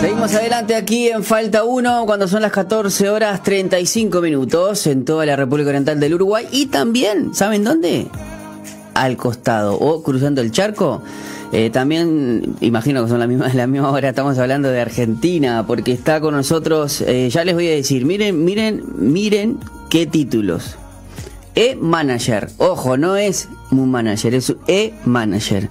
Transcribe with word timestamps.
Seguimos 0.00 0.32
adelante 0.32 0.76
aquí 0.76 1.08
en 1.08 1.24
Falta 1.24 1.64
1 1.64 2.06
cuando 2.06 2.28
son 2.28 2.42
las 2.42 2.52
14 2.52 3.10
horas 3.10 3.42
35 3.42 4.20
minutos 4.20 4.86
en 4.86 5.04
toda 5.04 5.26
la 5.26 5.34
República 5.34 5.70
Oriental 5.70 5.98
del 5.98 6.14
Uruguay 6.14 6.46
y 6.52 6.66
también, 6.66 7.34
¿saben 7.34 7.64
dónde? 7.64 8.06
Al 8.94 9.16
costado 9.16 9.74
o 9.74 10.04
cruzando 10.04 10.40
el 10.40 10.52
charco. 10.52 11.02
Eh, 11.50 11.70
también, 11.70 12.54
imagino 12.60 13.02
que 13.02 13.08
son 13.08 13.18
la 13.18 13.26
misma, 13.26 13.48
la 13.54 13.66
misma 13.66 13.90
hora, 13.90 14.10
estamos 14.10 14.38
hablando 14.38 14.70
de 14.70 14.80
Argentina, 14.80 15.64
porque 15.66 15.92
está 15.92 16.20
con 16.20 16.34
nosotros, 16.34 17.00
eh, 17.00 17.28
ya 17.28 17.44
les 17.44 17.56
voy 17.56 17.66
a 17.66 17.72
decir, 17.72 18.04
miren, 18.04 18.44
miren, 18.44 18.84
miren 18.94 19.58
qué 19.90 20.06
títulos. 20.06 20.76
E-Manager, 21.56 22.50
ojo, 22.58 22.96
no 22.96 23.16
es 23.16 23.48
un 23.70 23.90
manager, 23.90 24.34
es 24.34 24.54
E-Manager. 24.66 25.68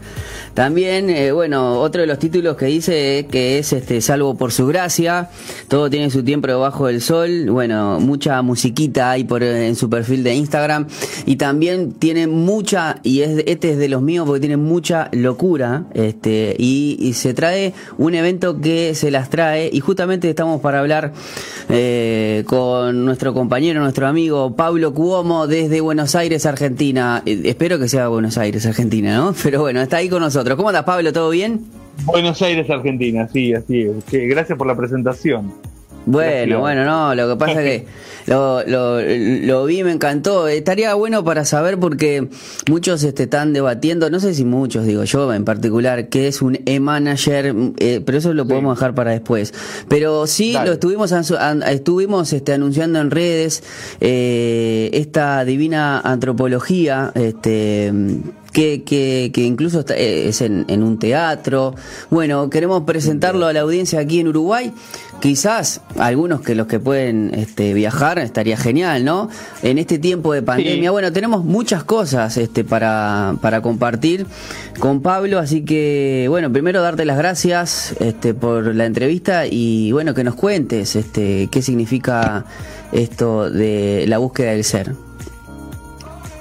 También, 0.57 1.11
eh, 1.11 1.31
bueno, 1.31 1.79
otro 1.81 2.01
de 2.01 2.07
los 2.07 2.17
títulos 2.17 2.57
que 2.57 2.65
dice 2.65 3.27
que 3.29 3.59
es 3.59 3.73
este 3.73 4.01
Salvo 4.01 4.35
por 4.35 4.51
su 4.51 4.65
gracia, 4.65 5.29
todo 5.67 5.87
tiene 5.87 6.09
su 6.09 6.23
tiempo 6.23 6.47
debajo 6.47 6.87
del 6.87 7.01
sol, 7.01 7.51
bueno, 7.51 7.99
mucha 7.99 8.41
musiquita 8.41 9.11
hay 9.11 9.23
por 9.23 9.43
en 9.43 9.75
su 9.75 9.87
perfil 9.87 10.23
de 10.23 10.33
Instagram 10.33 10.87
y 11.27 11.35
también 11.35 11.91
tiene 11.91 12.25
mucha 12.25 12.99
y 13.03 13.21
es 13.21 13.43
este 13.45 13.73
es 13.73 13.77
de 13.77 13.87
los 13.87 14.01
míos 14.01 14.25
porque 14.25 14.39
tiene 14.39 14.57
mucha 14.57 15.09
locura, 15.11 15.85
este 15.93 16.55
y, 16.57 17.13
se 17.13 17.33
trae 17.33 17.73
un 17.97 18.15
evento 18.15 18.59
que 18.59 18.95
se 18.95 19.11
las 19.11 19.29
trae 19.29 19.69
y 19.71 19.79
justamente 19.79 20.29
estamos 20.29 20.61
para 20.61 20.79
hablar 20.79 21.13
eh, 21.69 22.43
con 22.47 23.05
nuestro 23.05 23.33
compañero, 23.33 23.79
nuestro 23.81 24.07
amigo 24.07 24.55
Pablo 24.55 24.93
Cuomo 24.93 25.47
desde 25.47 25.81
Buenos 25.81 26.15
Aires, 26.15 26.45
Argentina. 26.45 27.21
Eh, 27.25 27.41
espero 27.45 27.79
que 27.79 27.86
sea 27.87 28.07
Buenos 28.07 28.37
Aires, 28.37 28.65
Argentina, 28.65 29.17
¿no? 29.17 29.33
Pero 29.43 29.61
bueno, 29.61 29.81
está 29.81 29.97
ahí 29.97 30.09
con 30.09 30.21
nosotros. 30.21 30.55
¿Cómo 30.55 30.69
andas, 30.69 30.83
Pablo? 30.83 31.11
¿Todo 31.13 31.29
bien? 31.29 31.65
Buenos 32.05 32.41
Aires, 32.41 32.69
Argentina, 32.69 33.27
sí, 33.31 33.53
así 33.53 33.81
es. 33.81 34.05
Gracias 34.11 34.57
por 34.57 34.67
la 34.67 34.75
presentación. 34.75 35.53
Bueno, 36.07 36.61
bueno, 36.61 36.85
no, 36.85 37.13
lo 37.15 37.27
que 37.27 37.35
pasa 37.35 37.61
es 37.61 37.81
que 37.81 37.85
lo, 38.31 38.63
lo, 38.65 39.01
lo, 39.01 39.65
vi, 39.65 39.83
me 39.83 39.91
encantó. 39.91 40.47
Estaría 40.47 40.93
bueno 40.93 41.21
para 41.25 41.43
saber 41.43 41.77
porque 41.77 42.29
muchos 42.69 43.03
este, 43.03 43.23
están 43.23 43.51
debatiendo, 43.51 44.09
no 44.09 44.21
sé 44.21 44.33
si 44.33 44.45
muchos, 44.45 44.85
digo 44.85 45.03
yo 45.03 45.33
en 45.33 45.43
particular, 45.43 46.07
que 46.07 46.29
es 46.29 46.41
un 46.41 46.59
e-manager, 46.65 47.53
eh, 47.77 48.01
pero 48.05 48.19
eso 48.19 48.33
lo 48.33 48.47
podemos 48.47 48.77
dejar 48.77 48.95
para 48.95 49.11
después. 49.11 49.53
Pero 49.89 50.27
sí, 50.27 50.53
lo 50.53 50.71
estuvimos 50.71 51.11
estuvimos 51.11 52.31
este, 52.31 52.53
anunciando 52.53 53.01
en 53.01 53.11
redes 53.11 53.61
eh, 53.99 54.89
esta 54.93 55.43
divina 55.43 55.99
antropología, 55.99 57.11
este 57.15 57.91
que, 58.57 58.81
que, 58.81 59.29
que 59.31 59.41
incluso 59.41 59.85
eh, 59.89 60.29
es 60.29 60.41
en, 60.41 60.65
en, 60.67 60.81
un 60.81 60.97
teatro. 60.97 61.75
Bueno, 62.09 62.49
queremos 62.49 62.85
presentarlo 62.85 63.45
a 63.45 63.53
la 63.53 63.59
audiencia 63.59 63.99
aquí 63.99 64.19
en 64.19 64.29
Uruguay. 64.29 64.73
Quizás 65.19 65.81
algunos 65.99 66.41
que 66.41 66.55
los 66.55 66.65
que 66.65 66.79
pueden 66.79 67.35
este, 67.35 67.75
viajar 67.75 68.17
estaría 68.17 68.57
genial, 68.57 69.05
¿no? 69.05 69.29
En 69.61 69.77
este 69.77 69.99
tiempo 69.99 70.33
de 70.33 70.41
pandemia, 70.41 70.89
bueno, 70.89 71.13
tenemos 71.13 71.45
muchas 71.45 71.83
cosas 71.83 72.35
este, 72.37 72.63
para, 72.63 73.35
para 73.43 73.61
compartir 73.61 74.25
con 74.79 75.03
Pablo, 75.03 75.37
así 75.37 75.63
que, 75.63 76.25
bueno, 76.27 76.51
primero 76.51 76.81
darte 76.81 77.05
las 77.05 77.19
gracias 77.19 77.95
este, 77.99 78.33
por 78.33 78.73
la 78.73 78.87
entrevista 78.87 79.45
y, 79.45 79.91
bueno, 79.91 80.15
que 80.15 80.23
nos 80.23 80.33
cuentes 80.33 80.95
este, 80.95 81.47
qué 81.51 81.61
significa 81.61 82.45
esto 82.91 83.51
de 83.51 84.05
la 84.07 84.17
búsqueda 84.17 84.53
del 84.53 84.63
ser. 84.63 85.06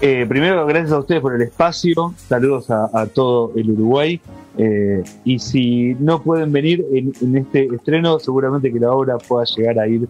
Eh, 0.02 0.26
primero, 0.28 0.66
gracias 0.66 0.92
a 0.92 0.98
ustedes 0.98 1.22
por 1.22 1.34
el 1.34 1.42
espacio. 1.42 2.14
Saludos 2.28 2.70
a, 2.70 3.06
todo 3.06 3.52
el 3.56 3.70
Uruguay. 3.70 4.20
Eh, 4.58 5.02
y 5.24 5.38
si 5.38 5.94
no 5.98 6.22
pueden 6.22 6.52
venir 6.52 6.84
en, 6.92 7.36
este 7.36 7.66
estreno, 7.74 8.18
seguramente 8.18 8.72
que 8.72 8.78
la 8.78 8.92
obra 8.92 9.16
pueda 9.16 9.44
llegar 9.44 9.78
a 9.78 9.88
ir 9.88 10.06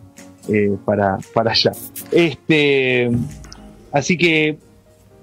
eh, 0.49 0.77
para, 0.85 1.19
para 1.33 1.53
allá. 1.53 1.73
Este, 2.11 3.11
así 3.93 4.17
que, 4.17 4.59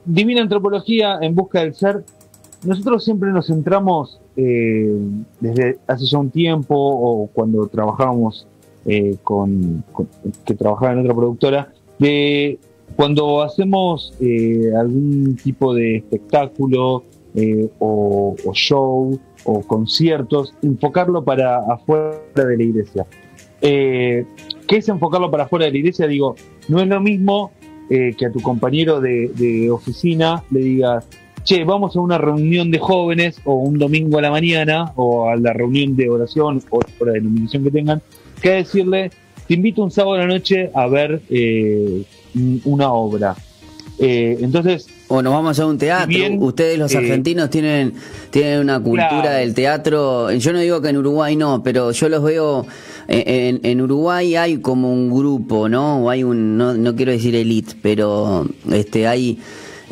Divina 0.05 0.41
Antropología 0.41 1.17
en 1.21 1.35
busca 1.35 1.61
del 1.61 1.73
ser. 1.75 2.03
Nosotros 2.65 3.03
siempre 3.03 3.31
nos 3.31 3.47
centramos 3.47 4.19
desde 4.35 5.77
hace 5.85 6.05
ya 6.05 6.17
un 6.17 6.31
tiempo 6.31 6.75
o 6.75 7.27
cuando 7.27 7.67
trabajábamos 7.67 8.47
con, 9.23 9.83
que 10.45 10.55
trabajaba 10.55 10.93
en 10.93 10.99
otra 10.99 11.13
productora, 11.13 11.73
de 11.99 12.57
cuando 12.95 13.41
hacemos 13.41 14.13
eh, 14.19 14.71
algún 14.77 15.35
tipo 15.35 15.73
de 15.73 15.97
espectáculo 15.97 17.03
eh, 17.35 17.67
o, 17.79 18.35
show 18.53 19.19
o 19.45 19.61
conciertos, 19.61 20.53
enfocarlo 20.61 21.23
para 21.23 21.59
afuera 21.59 22.19
de 22.35 22.57
la 22.57 22.63
iglesia. 22.63 23.05
Eh, 23.61 24.25
¿Qué 24.67 24.77
es 24.77 24.89
enfocarlo 24.89 25.31
para 25.31 25.45
afuera 25.45 25.65
de 25.65 25.71
la 25.71 25.77
iglesia? 25.77 26.07
Digo, 26.07 26.35
no 26.67 26.79
es 26.79 26.87
lo 26.87 27.01
mismo 27.01 27.51
que 27.89 28.25
a 28.25 28.31
tu 28.31 28.39
compañero 28.39 29.01
de, 29.01 29.69
oficina 29.69 30.43
le 30.49 30.61
digas, 30.61 31.07
che, 31.43 31.63
vamos 31.63 31.95
a 31.95 31.99
una 31.99 32.17
reunión 32.17 32.71
de 32.71 32.79
jóvenes 32.79 33.39
o 33.43 33.53
un 33.53 33.77
domingo 33.77 34.17
a 34.17 34.21
la 34.21 34.31
mañana 34.31 34.93
o 34.95 35.29
a 35.29 35.35
la 35.35 35.53
reunión 35.53 35.95
de 35.95 36.09
oración 36.09 36.63
o 36.71 36.79
la 37.05 37.11
denominación 37.11 37.63
que 37.63 37.69
tengan, 37.69 38.01
que 38.41 38.49
decirle, 38.51 39.11
te 39.47 39.53
invito 39.53 39.83
un 39.83 39.91
sábado 39.91 40.15
a 40.15 40.19
la 40.19 40.27
noche 40.27 40.71
a 40.73 40.87
ver 40.87 41.21
una 42.63 42.91
obra. 42.91 43.35
Eh, 43.99 44.37
entonces. 44.41 44.87
O 45.07 45.21
nos 45.21 45.33
vamos 45.33 45.59
a 45.59 45.65
un 45.67 45.77
teatro. 45.77 46.17
Ustedes, 46.39 46.79
los 46.79 46.93
eh, 46.93 46.97
argentinos, 46.97 47.49
tienen, 47.49 47.93
tienen 48.31 48.59
una 48.59 48.79
cultura 48.79 49.33
del 49.33 49.53
teatro. 49.53 50.31
Yo 50.31 50.53
no 50.53 50.59
digo 50.59 50.81
que 50.81 50.89
en 50.89 50.97
Uruguay 50.97 51.35
no, 51.35 51.61
pero 51.61 51.91
yo 51.91 52.09
los 52.09 52.23
veo. 52.23 52.65
En, 53.07 53.59
en 53.63 53.81
Uruguay 53.81 54.35
hay 54.35 54.57
como 54.57 54.91
un 54.91 55.13
grupo, 55.13 55.69
¿no? 55.69 56.05
O 56.05 56.09
hay 56.09 56.23
un. 56.23 56.57
No, 56.57 56.73
no 56.73 56.95
quiero 56.95 57.11
decir 57.11 57.35
elite, 57.35 57.75
pero 57.81 58.47
este 58.71 59.07
hay 59.07 59.39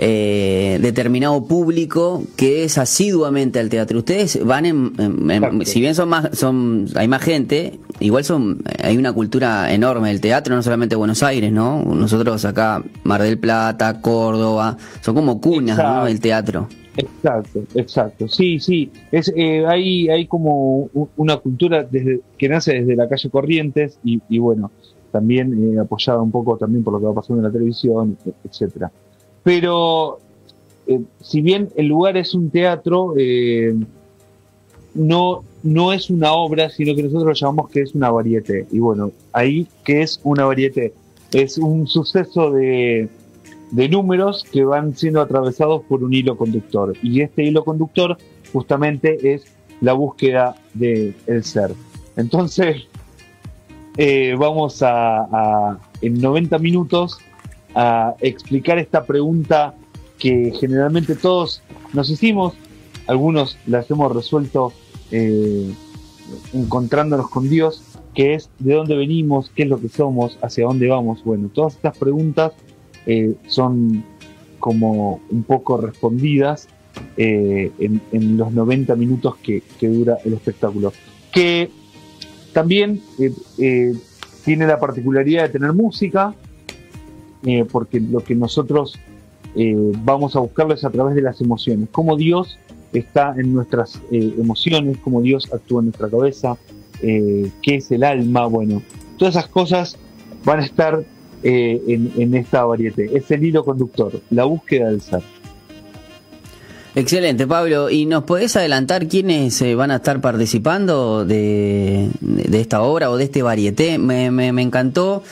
eh, 0.04 0.80
determinado 0.82 1.46
público 1.46 2.24
que 2.36 2.64
es 2.64 2.80
asiduamente 2.80 3.60
al 3.60 3.70
teatro. 3.70 4.00
Ustedes 4.00 4.44
van 4.44 4.66
en, 4.66 5.62
si 5.64 5.80
bien 5.80 5.94
son 5.94 6.10
más, 6.10 6.36
son, 6.36 6.88
hay 6.96 7.08
más 7.08 7.22
gente, 7.22 7.80
igual 8.00 8.24
son, 8.24 8.64
hay 8.84 8.98
una 8.98 9.14
cultura 9.14 9.72
enorme 9.72 10.10
del 10.10 10.20
teatro, 10.20 10.56
no 10.56 10.64
solamente 10.64 10.96
Buenos 10.96 11.22
Aires, 11.22 11.52
¿no? 11.52 11.84
Nosotros 11.84 12.44
acá, 12.46 12.84
Mar 13.04 13.22
del 13.22 13.38
Plata, 13.38 14.02
Córdoba, 14.02 14.76
son 15.02 15.14
como 15.14 15.40
cunas, 15.40 15.78
¿no? 15.78 16.06
Del 16.06 16.20
teatro. 16.20 16.68
Exacto, 16.98 17.64
exacto. 17.76 18.28
Sí, 18.28 18.60
sí. 18.60 18.92
Es, 19.12 19.32
eh, 19.36 19.66
hay, 19.68 20.10
hay 20.10 20.26
como 20.26 20.90
una 21.16 21.38
cultura 21.38 21.84
desde, 21.84 22.22
que 22.40 22.50
nace 22.50 22.74
desde 22.74 22.96
la 22.96 23.08
calle 23.08 23.30
Corrientes 23.30 24.00
y, 24.04 24.20
y 24.30 24.40
bueno, 24.40 24.72
también 25.12 25.76
eh, 25.76 25.80
apoyada 25.80 26.22
un 26.22 26.32
poco 26.32 26.58
también 26.58 26.84
por 26.84 26.94
lo 26.94 27.00
que 27.00 27.06
va 27.06 27.14
pasando 27.14 27.42
en 27.42 27.46
la 27.46 27.52
televisión, 27.52 28.18
etcétera. 28.44 28.92
Pero 29.44 30.20
eh, 30.88 31.00
si 31.22 31.42
bien 31.42 31.70
el 31.76 31.88
lugar 31.88 32.18
es 32.18 32.34
un 32.34 32.50
teatro, 32.50 33.14
eh, 33.18 33.74
no, 34.94 35.44
no 35.64 35.94
es 35.94 36.10
una 36.10 36.34
obra, 36.34 36.70
sino 36.70 36.96
que 36.96 37.04
nosotros 37.04 37.40
llamamos 37.40 37.70
que 37.70 37.82
es 37.82 37.96
una 37.96 38.12
varieté. 38.12 38.68
Y 38.72 38.80
bueno, 38.80 39.12
ahí 39.34 39.68
que 39.84 40.02
es 40.02 40.20
una 40.24 40.46
varieté, 40.46 40.94
es 41.34 41.58
un 41.58 41.88
suceso 41.88 42.52
de, 42.52 43.10
de 43.72 43.90
números 43.90 44.46
que 44.52 44.64
van 44.64 44.96
siendo 44.96 45.22
atravesados 45.22 45.84
por 45.84 46.04
un 46.04 46.14
hilo 46.14 46.38
conductor. 46.38 46.94
Y 47.02 47.22
este 47.22 47.44
hilo 47.44 47.64
conductor 47.64 48.18
justamente 48.52 49.34
es 49.34 49.46
la 49.80 49.94
búsqueda 49.94 50.56
del 50.74 51.16
el 51.28 51.44
ser. 51.44 51.72
Entonces, 52.16 52.88
eh, 53.98 54.36
vamos 54.38 54.82
a, 54.84 55.78
en 56.02 56.22
90 56.22 56.58
minutos 56.60 57.20
a 57.76 58.16
explicar 58.20 58.78
esta 58.80 59.06
pregunta 59.06 59.76
que 60.20 60.54
generalmente 60.60 61.16
todos 61.16 61.62
nos 61.94 62.10
hicimos, 62.10 62.54
algunos 63.08 63.58
las 63.66 63.90
hemos 63.90 64.16
resuelto 64.16 64.72
eh, 65.12 65.74
encontrándonos 66.54 67.30
con 67.30 67.50
Dios, 67.50 67.84
que 68.14 68.36
es 68.36 68.50
de 68.60 68.76
dónde 68.76 68.96
venimos, 68.96 69.52
qué 69.56 69.64
es 69.64 69.70
lo 69.70 69.80
que 69.80 69.90
somos, 69.90 70.38
hacia 70.42 70.66
dónde 70.66 70.88
vamos. 70.88 71.24
Bueno, 71.24 71.50
todas 71.54 71.76
estas 71.76 71.98
preguntas 71.98 72.54
eh, 73.06 73.34
son 73.48 74.04
como 74.60 75.22
un 75.30 75.44
poco 75.44 75.78
respondidas 75.78 76.68
eh, 77.18 77.72
en, 77.80 78.38
los 78.38 78.52
90 78.52 78.96
minutos 78.96 79.38
que, 79.38 79.64
que, 79.80 79.88
dura 79.88 80.18
el 80.24 80.34
espectáculo. 80.34 80.94
Que 81.32 81.72
también 82.54 83.02
tiene 84.46 84.68
la 84.68 84.80
particularidad 84.80 85.44
de 85.44 85.50
tener 85.50 85.74
música, 85.74 86.36
eh, 87.44 87.66
porque 87.70 88.00
lo 88.00 88.20
que 88.20 88.36
nosotros 88.36 89.00
eh, 89.56 89.76
vamos 90.04 90.36
a 90.36 90.40
buscarlo 90.40 90.74
es 90.74 90.84
a 90.84 90.90
través 90.90 91.16
de 91.16 91.22
las 91.22 91.42
emociones, 91.42 91.90
cómo 91.92 92.16
Dios 92.16 92.60
está 92.94 93.34
en 93.38 93.54
nuestras 93.54 94.00
eh, 94.12 94.36
emociones, 94.38 94.98
cómo 95.04 95.22
Dios 95.22 95.52
actúa 95.52 95.80
en 95.80 95.86
nuestra 95.86 96.10
cabeza, 96.10 96.58
qué 97.02 97.52
es 97.66 97.90
el 97.90 98.04
alma, 98.04 98.46
bueno, 98.46 98.84
todas 99.18 99.36
esas 99.36 99.50
cosas 99.50 99.98
van 100.46 100.60
a 100.60 100.64
estar 100.64 101.04
en, 101.42 102.36
esta 102.36 102.64
variedad. 102.64 103.00
Es 103.00 103.32
el 103.32 103.44
hilo 103.44 103.66
conductor, 103.66 104.22
la 104.30 104.44
búsqueda 104.44 104.92
del 104.92 105.02
ser. 105.02 105.24
Excelente, 106.94 107.48
Pablo. 107.48 107.90
¿Y 107.90 108.06
nos 108.06 108.26
podés 108.26 108.56
adelantar 108.56 109.08
quiénes 109.08 109.60
eh, 109.64 109.74
van 109.74 109.90
a 109.90 109.96
estar 109.96 110.22
participando 110.22 111.26
de, 111.26 112.10
de 112.20 112.62
esta 112.62 112.84
obra 112.84 113.10
o 113.10 113.18
de 113.18 113.24
este 113.24 113.42
varieté? 113.42 113.98
Me, 113.98 114.30
me 114.30 114.62
encantó. 114.62 115.24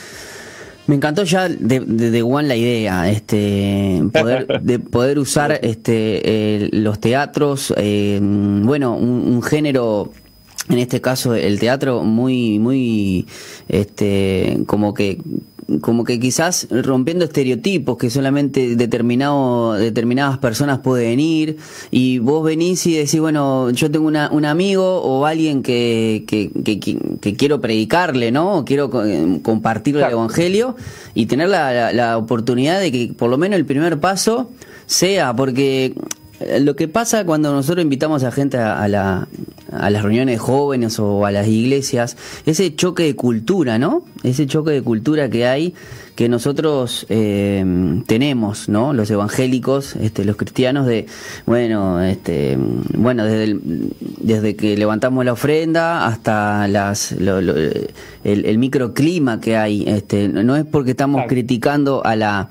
Me 0.90 0.96
encantó 0.96 1.24
ya 1.24 1.48
de, 1.48 1.82
de, 1.82 2.24
One 2.24 2.48
la 2.48 2.56
idea, 2.56 3.12
este, 3.12 4.02
poder, 4.12 4.60
de 4.64 4.80
poder 4.80 5.20
usar 5.20 5.60
este, 5.62 6.68
los 6.72 7.00
teatros, 7.00 7.72
eh, 7.78 8.20
bueno, 8.20 8.96
un, 8.96 9.28
un 9.28 9.44
género 9.44 10.12
en 10.68 10.80
este 10.80 11.00
caso 11.00 11.36
el 11.36 11.60
teatro 11.60 12.04
muy 12.04 12.58
muy 12.58 13.28
este 13.68 14.64
como 14.66 14.96
que 14.96 15.22
como 15.82 16.04
que 16.04 16.20
quizás 16.20 16.68
rompiendo 16.70 17.26
estereotipos 17.26 17.98
que 17.98 18.10
solamente 18.10 18.76
determinado, 18.76 19.74
determinadas 19.74 20.38
personas 20.38 20.80
pueden 20.80 21.20
ir 21.20 21.58
y 21.92 22.20
vos 22.20 22.44
venís 22.44 22.86
y 22.88 22.96
decís, 22.96 23.20
bueno, 23.20 23.70
yo 23.72 23.92
tengo 23.92 24.08
una, 24.08 24.30
un 24.32 24.46
amigo 24.46 25.02
o 25.02 25.26
alguien 25.26 25.62
que, 25.62 26.24
que, 26.28 26.50
que, 27.20 27.36
quiero 27.36 27.62
predicarle, 27.62 28.32
¿no? 28.32 28.60
O 28.60 28.66
quiero 28.66 28.90
eh, 29.06 29.40
compartir 29.44 29.98
el 29.98 30.04
Evangelio 30.04 30.76
y 31.14 31.28
tener 31.28 31.50
la, 31.50 31.94
la 31.94 32.18
oportunidad 32.18 32.80
de 32.80 32.92
que 32.92 33.14
por 33.16 33.30
lo 33.30 33.38
menos 33.38 33.58
el 33.60 33.66
primer 33.66 34.00
paso 34.00 34.50
sea, 34.86 35.36
porque 35.36 35.94
lo 36.60 36.76
que 36.76 36.88
pasa 36.88 37.26
cuando 37.26 37.52
nosotros 37.52 37.84
invitamos 37.84 38.24
a 38.24 38.32
gente 38.32 38.58
a, 38.58 38.88
la, 38.88 39.28
a 39.72 39.90
las 39.90 40.04
reuniones 40.04 40.36
de 40.36 40.40
jóvenes 40.40 41.00
o 41.00 41.26
a 41.26 41.32
las 41.32 41.48
iglesias, 41.48 42.18
ese 42.46 42.76
choque 42.76 43.04
de 43.04 43.16
cultura, 43.16 43.78
¿no? 43.78 44.04
Ese 44.24 44.48
choque 44.48 44.72
de 44.72 44.82
cultura 44.82 45.30
que 45.30 45.46
hay, 45.48 45.74
que 46.16 46.30
nosotros 46.30 47.06
eh, 47.10 48.02
tenemos, 48.06 48.70
¿no? 48.70 48.94
Los 48.94 49.12
evangélicos, 49.12 49.96
este, 49.96 50.26
los 50.26 50.38
cristianos, 50.38 50.86
de, 50.86 51.06
bueno, 51.46 52.02
este, 52.02 52.58
bueno, 52.58 53.26
desde, 53.26 53.58
desde 54.20 54.56
que 54.56 54.78
levantamos 54.78 55.26
la 55.26 55.34
ofrenda 55.34 56.08
hasta 56.08 56.68
las, 56.68 57.14
el, 57.14 58.58
microclima 58.58 59.40
que 59.40 59.58
hay, 59.58 59.88
este, 59.88 60.28
no 60.28 60.56
es 60.56 60.66
porque 60.66 60.92
estamos 60.92 61.24
criticando 61.28 62.06
a 62.06 62.16
la 62.16 62.50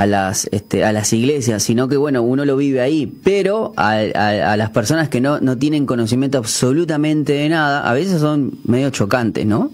a 0.00 0.06
las 0.06 0.48
este, 0.50 0.82
a 0.82 0.92
las 0.92 1.12
iglesias, 1.12 1.62
sino 1.62 1.86
que 1.86 1.98
bueno, 1.98 2.22
uno 2.22 2.46
lo 2.46 2.56
vive 2.56 2.80
ahí, 2.80 3.06
pero 3.22 3.74
a, 3.76 3.98
a, 3.98 4.56
las 4.56 4.70
personas 4.70 5.10
que 5.10 5.20
no, 5.20 5.40
no 5.40 5.58
tienen 5.58 5.84
conocimiento 5.84 6.38
absolutamente 6.38 7.34
de 7.34 7.50
nada, 7.50 7.86
a 7.86 7.92
veces 7.92 8.22
son 8.22 8.58
medio 8.64 8.88
chocantes, 8.88 9.44
¿no? 9.44 9.70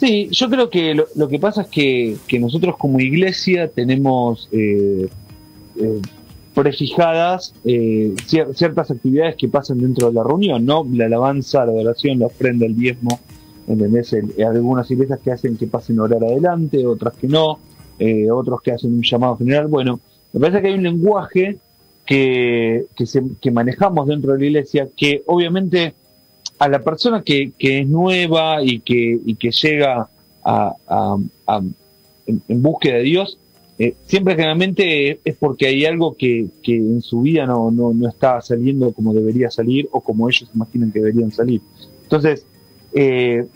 Sí, 0.00 0.28
yo 0.32 0.50
creo 0.50 0.68
que 0.70 0.94
lo, 0.94 1.28
que 1.28 1.38
pasa 1.38 1.62
es 1.62 1.68
que, 1.68 2.16
que, 2.26 2.40
nosotros 2.40 2.76
como 2.76 2.98
iglesia 2.98 3.68
tenemos 3.68 4.48
eh, 4.50 5.08
eh, 5.76 6.02
prefijadas 6.52 7.54
eh, 7.64 8.12
ciertas 8.26 8.90
actividades 8.90 9.36
que 9.36 9.46
pasan 9.46 9.78
dentro 9.78 10.08
de 10.08 10.14
la 10.14 10.24
reunión, 10.24 10.66
¿no? 10.66 10.84
La 10.92 11.06
alabanza, 11.06 11.64
la 11.64 11.70
adoración, 11.70 12.18
la 12.18 12.26
ofrenda, 12.26 12.66
el 12.66 12.74
diezmo, 12.74 13.20
¿entendés? 13.68 14.16
algunas 14.44 14.90
iglesias 14.90 15.20
que 15.22 15.30
hacen 15.30 15.56
que 15.56 15.68
pasen 15.68 16.00
a 16.00 16.02
orar 16.02 16.24
adelante, 16.24 16.84
otras 16.84 17.14
que 17.16 17.28
no. 17.28 17.60
Eh, 17.98 18.30
otros 18.30 18.60
que 18.60 18.72
hacen 18.72 18.94
un 18.94 19.02
llamado 19.02 19.36
general. 19.38 19.68
Bueno, 19.68 20.00
me 20.32 20.40
parece 20.40 20.60
que 20.60 20.68
hay 20.68 20.74
un 20.74 20.82
lenguaje 20.82 21.56
que, 22.04 22.84
que, 23.40 23.50
manejamos 23.50 24.06
dentro 24.06 24.32
de 24.32 24.38
la 24.38 24.44
iglesia 24.44 24.88
que 24.96 25.22
obviamente 25.26 25.94
a 26.58 26.68
la 26.68 26.78
persona 26.80 27.22
que, 27.22 27.52
es 27.58 27.88
nueva 27.88 28.62
y 28.62 28.80
que, 28.80 29.18
que 29.38 29.50
llega 29.50 30.08
a, 30.44 31.16
en, 32.26 32.62
búsqueda 32.62 32.96
de 32.96 33.02
Dios, 33.02 33.38
eh, 33.78 33.94
siempre 34.06 34.36
generalmente 34.36 35.20
es 35.24 35.36
porque 35.36 35.66
hay 35.66 35.84
algo 35.84 36.14
que, 36.16 36.46
que 36.62 36.76
en 36.76 37.02
su 37.02 37.22
vida 37.22 37.46
no, 37.46 37.70
no, 37.70 37.92
no, 37.92 38.08
está 38.08 38.40
saliendo 38.40 38.92
como 38.92 39.12
debería 39.12 39.50
salir 39.50 39.88
o 39.90 40.00
como 40.00 40.28
ellos 40.28 40.48
imaginan 40.54 40.92
que 40.92 41.00
deberían 41.00 41.32
salir. 41.32 41.60
Entonces, 42.04 42.46
eh, 42.92 43.46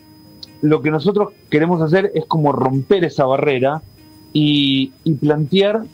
lo 0.61 0.83
que 0.83 0.91
nosotros 0.91 1.33
queremos 1.49 1.81
hacer 1.81 2.11
es 2.15 2.27
como 2.27 2.53
romper 2.53 3.05
esa 3.05 3.25
barrera 3.25 3.83
y, 4.33 4.93
plantear 5.21 5.85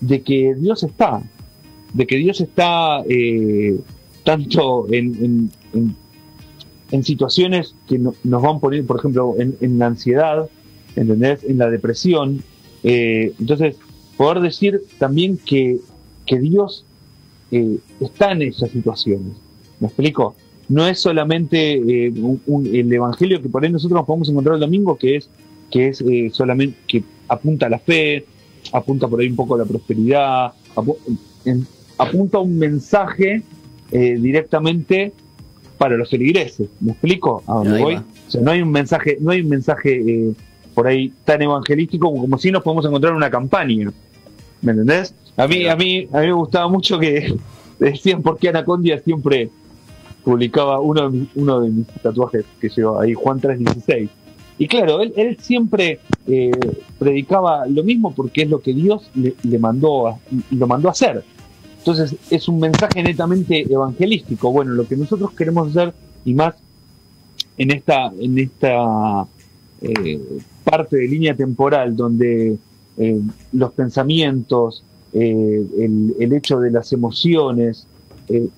de 0.00 0.22
que 0.22 0.54
Dios 0.54 0.82
está, 0.82 1.22
de 1.92 2.06
que 2.06 2.16
Dios 2.16 2.40
está 2.40 3.02
eh, 3.08 3.78
tanto 4.24 4.92
en, 4.92 5.50
en, 5.72 7.04
situaciones 7.04 7.74
que 7.88 7.98
nos 7.98 8.14
van 8.24 8.56
a 8.56 8.58
poner, 8.58 8.84
por 8.84 8.98
ejemplo, 8.98 9.34
en, 9.38 9.78
la 9.78 9.86
ansiedad. 9.86 10.48
En 10.96 11.58
la 11.58 11.68
depresión. 11.68 12.42
Eh, 12.82 13.34
entonces, 13.38 13.76
poder 14.16 14.40
decir 14.40 14.80
también 14.98 15.36
que, 15.36 15.78
que 16.24 16.38
Dios 16.38 16.86
eh, 17.50 17.76
está 18.00 18.32
en 18.32 18.42
esas 18.42 18.70
situaciones. 18.70 19.34
¿Me 19.78 19.88
explico? 19.88 20.34
No 20.70 20.86
es 20.86 20.98
solamente 20.98 21.78
un, 22.46 22.66
el 22.72 22.90
Evangelio 22.90 23.42
que 23.42 23.50
por 23.50 23.62
ahí 23.62 23.70
nosotros 23.70 23.98
nos 23.98 24.06
podemos 24.06 24.28
encontrar 24.30 24.54
el 24.54 24.60
domingo, 24.60 24.96
que 24.96 25.16
es 25.16 25.28
que 25.70 25.88
es 25.88 26.04
solamente 26.32 26.76
que 26.86 27.02
apunta 27.28 27.66
a 27.66 27.68
la 27.68 27.78
fe, 27.78 28.24
apunta 28.72 29.08
por 29.08 29.20
ahí 29.20 29.28
un 29.28 29.36
poco 29.36 29.54
a 29.54 29.58
la 29.58 29.64
prosperidad, 29.64 30.52
apunta 31.98 32.38
a 32.38 32.40
un 32.40 32.58
mensaje 32.58 33.42
eh, 33.90 34.16
directamente 34.18 35.12
para 35.78 35.96
los 35.96 36.08
feligreses. 36.10 36.68
¿Me 36.80 36.92
explico? 36.92 37.42
¿A 37.46 37.54
dónde 37.54 37.82
voy? 37.82 37.94
O 37.96 38.30
sea, 38.30 38.40
no 38.40 38.50
hay 38.50 38.62
un 38.62 38.70
mensaje, 38.70 39.18
no 39.20 39.30
hay 39.30 39.40
un 39.40 39.48
mensaje 39.48 40.00
eh, 40.00 40.32
por 40.74 40.86
ahí 40.86 41.12
tan 41.24 41.42
evangelístico 41.42 42.12
como, 42.12 42.38
si 42.38 42.50
nos 42.50 42.62
podemos 42.62 42.84
encontrar 42.86 43.12
en 43.12 43.16
una 43.18 43.30
campaña. 43.30 43.92
¿Me 44.62 44.72
entendés? 44.72 45.14
A 45.36 45.46
mí, 45.46 45.66
a 45.66 45.76
mí, 45.76 46.08
a 46.12 46.20
mí 46.20 46.26
me 46.26 46.32
gustaba 46.32 46.68
mucho 46.68 46.98
que 46.98 47.34
decían 47.78 48.22
por 48.22 48.38
qué 48.38 48.48
Anacondia 48.48 49.00
siempre 49.00 49.50
publicaba 50.24 50.80
uno, 50.80 51.12
uno 51.36 51.60
de 51.60 51.70
mis 51.70 51.86
tatuajes 52.02 52.44
que 52.60 52.68
lleva 52.68 53.02
ahí, 53.02 53.14
Juan 53.14 53.38
316 53.38 54.10
y 54.58 54.68
claro, 54.68 55.02
él, 55.02 55.12
él 55.16 55.36
siempre 55.40 56.00
eh, 56.26 56.50
predicaba 56.98 57.66
lo 57.66 57.82
mismo 57.82 58.14
porque 58.14 58.42
es 58.42 58.48
lo 58.50 58.60
que 58.60 58.72
Dios 58.72 59.10
le, 59.14 59.58
mandó 59.58 60.08
a, 60.08 60.18
lo 60.50 60.66
mandó 60.66 60.88
a 60.88 60.92
hacer. 60.92 61.22
Entonces 61.78 62.16
es 62.30 62.48
un 62.48 62.58
mensaje 62.58 63.02
netamente 63.02 63.70
evangelístico. 63.70 64.50
Bueno, 64.50 64.72
lo 64.72 64.88
que 64.88 64.96
nosotros 64.96 65.32
queremos 65.32 65.68
hacer 65.68 65.92
y 66.24 66.32
más 66.32 66.54
en 67.58 67.70
esta 67.70 68.10
en 68.18 68.38
esta 68.38 69.26
eh, 69.82 70.20
parte 70.64 70.96
de 70.96 71.06
línea 71.06 71.36
temporal 71.36 71.94
donde 71.94 72.56
eh, 72.96 73.20
los 73.52 73.72
pensamientos, 73.72 74.82
el, 75.12 76.14
el, 76.18 76.32
hecho 76.32 76.58
de 76.60 76.70
las 76.70 76.92
emociones 76.92 77.86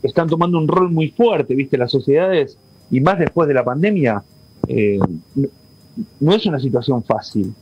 están 0.03 0.29
tomando 0.29 0.59
un 0.59 0.67
rol 0.67 0.91
muy 0.91 1.11
fuerte, 1.11 1.55
viste, 1.55 1.77
las 1.77 1.91
sociedades 1.91 2.57
y 2.91 3.01
más 3.01 3.19
después 3.19 3.47
de 3.47 3.55
la 3.55 3.65
pandemia 3.65 4.25
no 6.21 6.35
es 6.35 6.47
una 6.47 6.61
situación 6.61 7.03
fácil. 7.03 7.55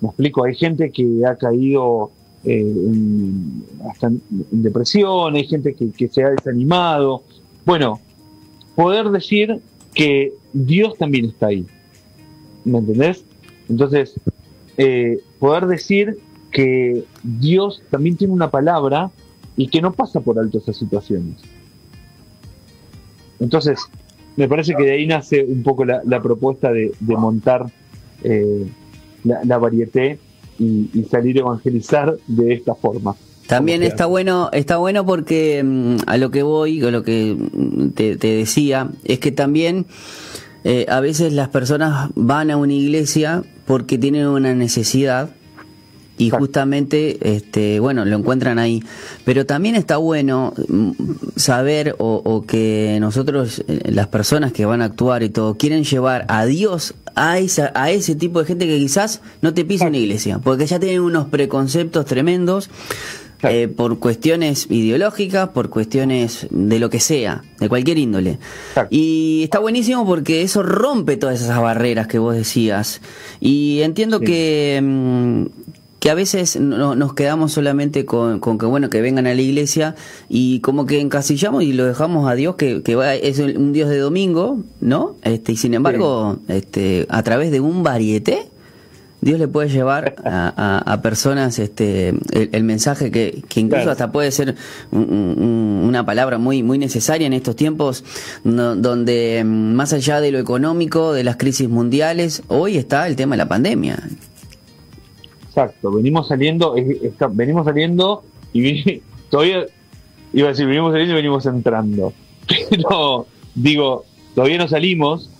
Me 0.00 0.08
explico, 0.08 0.44
hay 0.44 0.54
gente 0.54 0.90
que 0.90 1.22
ha 1.26 1.36
caído 1.36 2.10
eh, 2.44 2.60
en, 2.60 3.64
depresión, 4.50 5.34
hay 5.34 5.46
gente 5.46 5.74
que, 5.74 6.08
se 6.08 6.22
ha 6.22 6.30
desanimado. 6.30 7.22
Bueno, 7.64 8.00
poder 8.74 9.10
decir 9.10 9.60
que 9.94 10.32
Dios 10.52 10.96
también 10.98 11.26
está 11.26 11.46
ahí. 11.46 11.66
¿Me 12.64 12.78
entendés? 12.78 13.24
Entonces, 13.68 14.14
eh, 14.76 15.20
poder 15.38 15.66
decir 15.66 16.18
que 16.50 17.04
Dios 17.22 17.82
también 17.90 18.16
tiene 18.16 18.32
una 18.32 18.50
palabra 18.50 19.10
y 19.56 19.68
que 19.68 19.80
no 19.80 19.92
pasa 19.92 20.20
por 20.20 20.38
alto 20.38 20.58
esas 20.58 20.76
situaciones. 20.76 21.36
Entonces, 23.40 23.80
me 24.36 24.48
parece 24.48 24.74
que 24.74 24.84
de 24.84 24.92
ahí 24.92 25.06
nace 25.06 25.44
un 25.44 25.62
poco 25.62 25.84
la, 25.84 26.22
propuesta 26.22 26.72
de, 26.72 26.92
montar 27.00 27.66
eh, 28.22 28.66
la, 29.24 29.44
la, 29.44 29.58
varieté 29.58 30.18
y, 30.58 31.04
salir 31.10 31.38
a 31.38 31.40
evangelizar 31.40 32.16
de 32.26 32.54
esta 32.54 32.74
forma. 32.74 33.14
También 33.46 33.82
está 33.82 34.06
bueno, 34.06 34.50
está 34.52 34.76
bueno 34.76 35.06
porque 35.06 35.62
mm, 35.62 35.96
a 36.06 36.16
lo 36.16 36.30
que 36.30 36.42
voy, 36.42 36.82
a 36.84 36.90
lo 36.90 37.02
que 37.04 37.36
te, 37.94 38.16
decía, 38.16 38.90
es 39.04 39.20
que 39.20 39.30
también 39.30 39.86
eh, 40.64 40.86
a 40.88 41.00
veces 41.00 41.32
las 41.32 41.48
personas 41.48 42.10
van 42.16 42.50
a 42.50 42.56
una 42.56 42.72
iglesia 42.72 43.44
porque 43.66 43.98
tienen 43.98 44.26
una 44.26 44.54
necesidad 44.54 45.30
y 46.18 46.30
justamente 46.30 47.18
este 47.36 47.80
bueno 47.80 48.04
lo 48.04 48.16
encuentran 48.16 48.58
ahí. 48.58 48.82
Pero 49.24 49.46
también 49.46 49.74
está 49.74 49.96
bueno 49.96 50.54
mm, 50.68 50.92
saber 51.36 51.94
o, 51.98 52.44
que 52.46 52.98
nosotros 53.00 53.62
eh, 53.68 53.90
las 53.90 54.08
personas 54.08 54.52
que 54.52 54.64
van 54.64 54.82
a 54.82 54.86
actuar 54.86 55.22
y 55.22 55.28
todo 55.28 55.56
quieren 55.56 55.84
llevar 55.84 56.24
a 56.28 56.44
Dios 56.46 56.94
a 57.14 57.38
esa 57.38 57.72
a 57.74 57.90
ese 57.90 58.14
tipo 58.14 58.40
de 58.40 58.46
gente 58.46 58.66
que 58.66 58.78
quizás 58.78 59.20
no 59.40 59.54
te 59.54 59.64
pisa 59.64 59.86
una 59.86 59.96
iglesia 59.96 60.38
porque 60.38 60.66
ya 60.66 60.78
tienen 60.78 61.00
unos 61.00 61.26
preconceptos 61.28 62.04
tremendos 62.04 62.68
eh, 63.42 63.68
por 63.68 63.98
cuestiones 63.98 64.66
ideológicas, 64.70 65.50
por 65.50 65.68
cuestiones 65.68 66.46
de 66.50 66.78
lo 66.78 66.88
que 66.88 67.00
sea, 67.00 67.42
de 67.60 67.68
cualquier 67.68 67.98
índole. 67.98 68.38
Y 68.88 69.42
está 69.44 69.58
buenísimo 69.58 70.06
porque 70.06 70.42
eso 70.42 70.62
rompe 70.62 71.16
todas 71.16 71.42
esas 71.42 71.60
barreras 71.60 72.06
que 72.06 72.18
vos 72.18 72.34
decías. 72.34 73.02
Y 73.38 73.80
entiendo 73.82 74.20
que, 74.20 74.80
mm, 74.82 75.44
que 75.98 76.10
a 76.10 76.14
veces 76.14 76.58
no, 76.60 76.94
nos 76.94 77.14
quedamos 77.14 77.52
solamente 77.52 78.04
con, 78.04 78.40
con, 78.40 78.58
que 78.58 78.66
bueno 78.66 78.90
que 78.90 79.00
vengan 79.00 79.26
a 79.26 79.34
la 79.34 79.40
iglesia 79.40 79.94
y 80.28 80.60
como 80.60 80.86
que 80.86 81.00
encasillamos 81.00 81.62
y 81.62 81.72
lo 81.72 81.84
dejamos 81.84 82.30
a 82.30 82.34
Dios 82.34 82.56
que, 82.56 82.82
que 82.82 82.94
va, 82.94 83.14
es 83.14 83.38
un 83.38 83.72
Dios 83.72 83.88
de 83.88 83.98
domingo, 83.98 84.60
¿no? 84.80 85.16
Este 85.22 85.52
y 85.52 85.56
sin 85.56 85.74
embargo, 85.74 86.38
este 86.48 87.06
a 87.08 87.22
través 87.22 87.50
de 87.50 87.60
un 87.60 87.82
varieté 87.82 88.48
Dios 89.20 89.40
le 89.40 89.48
puede 89.48 89.68
llevar 89.68 90.14
a, 90.24 91.00
personas 91.02 91.58
este 91.58 92.14
el, 92.30 92.62
mensaje 92.64 93.10
que, 93.10 93.42
que 93.48 93.60
incluso 93.60 93.90
hasta 93.90 94.12
puede 94.12 94.30
ser 94.30 94.54
una 94.92 96.06
palabra 96.06 96.38
muy 96.38 96.62
muy 96.62 96.78
necesaria 96.78 97.26
en 97.26 97.32
estos 97.32 97.56
tiempos 97.56 98.04
donde 98.44 99.42
mm, 99.44 99.74
más 99.74 99.92
allá 99.92 100.20
de 100.20 100.30
lo 100.30 100.38
económico, 100.38 101.12
de 101.12 101.24
las 101.24 101.36
crisis 101.36 101.68
mundiales, 101.68 102.42
hoy 102.48 102.76
está 102.76 103.08
el 103.08 103.16
tema 103.16 103.34
de 103.34 103.38
la 103.38 103.48
pandemia. 103.48 103.98
Exacto, 105.56 105.90
venimos 105.90 106.28
saliendo, 106.28 106.74
venimos 107.30 107.64
saliendo 107.64 108.22
y 108.52 109.00
todavía, 109.30 109.64
iba 110.34 110.48
a 110.48 110.50
decir, 110.50 110.66
venimos 110.66 110.92
saliendo 110.92 111.14
y 111.14 111.16
venimos 111.16 111.46
entrando. 111.46 112.12
Pero, 112.70 113.26
digo, 113.54 114.04
todavía 114.34 114.58
no 114.58 114.68
salimos, 114.68 115.30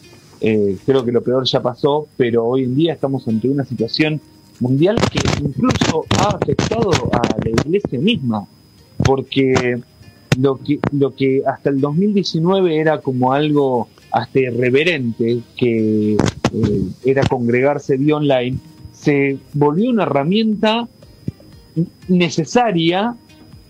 eh, 0.40 0.78
creo 0.87 1.04
que 1.04 1.12
lo 1.12 1.23
peor 1.23 1.44
ya 1.44 1.61
pasó, 1.61 2.08
pero 2.16 2.46
hoy 2.46 2.64
en 2.64 2.76
día 2.76 2.94
estamos 2.94 3.28
ante 3.28 3.49
una 3.49 3.64
situación 3.64 4.20
mundial 4.61 4.96
que 5.11 5.18
incluso 5.42 6.06
ha 6.18 6.28
afectado 6.28 6.90
a 7.12 7.37
la 7.44 7.50
iglesia 7.50 7.99
misma, 7.99 8.46
porque 9.04 9.80
lo 10.38 10.56
que, 10.56 10.78
lo 10.92 11.14
que 11.14 11.42
hasta 11.46 11.68
el 11.68 11.80
2019 11.80 12.78
era 12.80 13.02
como 13.02 13.35
algo 13.35 13.88
hasta 14.12 14.38
irreverente, 14.40 15.40
que 15.56 16.14
eh, 16.14 16.82
era 17.04 17.23
congregarse 17.25 17.99
vía 17.99 18.16
online, 18.16 18.58
se 19.06 19.38
volvió 19.54 19.90
una 19.90 20.02
herramienta 20.02 20.88
necesaria 22.08 23.14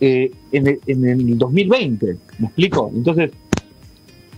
eh, 0.01 0.33
en, 0.51 0.67
el, 0.67 0.81
en, 0.87 1.05
el, 1.05 1.37
2020. 1.37 2.17
¿Me 2.39 2.47
explico? 2.47 2.91
Entonces, 2.95 3.33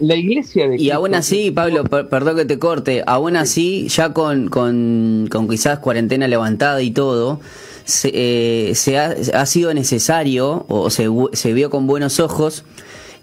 la 0.01 0.17
iglesia 0.17 0.69
de... 0.69 0.77
Y 0.77 0.91
aún 0.91 1.15
así, 1.15 1.53
Pablo, 1.53 1.85
perdón 1.85 2.35
que 2.35 2.47
te 2.47 2.59
corte, 2.59 3.05
aún 3.07 3.37
así, 3.37 3.87
ya 3.87 4.13
con, 4.13 4.49
con, 4.49 5.29
con 5.31 5.49
quizás 5.49 5.79
cuarentena 5.79 6.27
levantada 6.27 6.83
y 6.83 6.91
todo, 6.91 7.39
se, 7.85 8.11
eh, 8.13 8.75
se 8.75 8.99
ha, 8.99 9.15
ha, 9.35 9.47
sido 9.47 9.73
necesario, 9.75 10.67
o 10.69 10.91
se, 10.91 11.07
se 11.33 11.53
vio 11.53 11.71
con 11.71 11.87
buenos 11.87 12.19
ojos, 12.19 12.65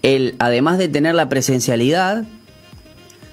el, 0.00 0.34
además 0.38 0.78
de 0.78 0.88
tener 0.88 1.14
la 1.14 1.28
presencialidad, 1.28 2.24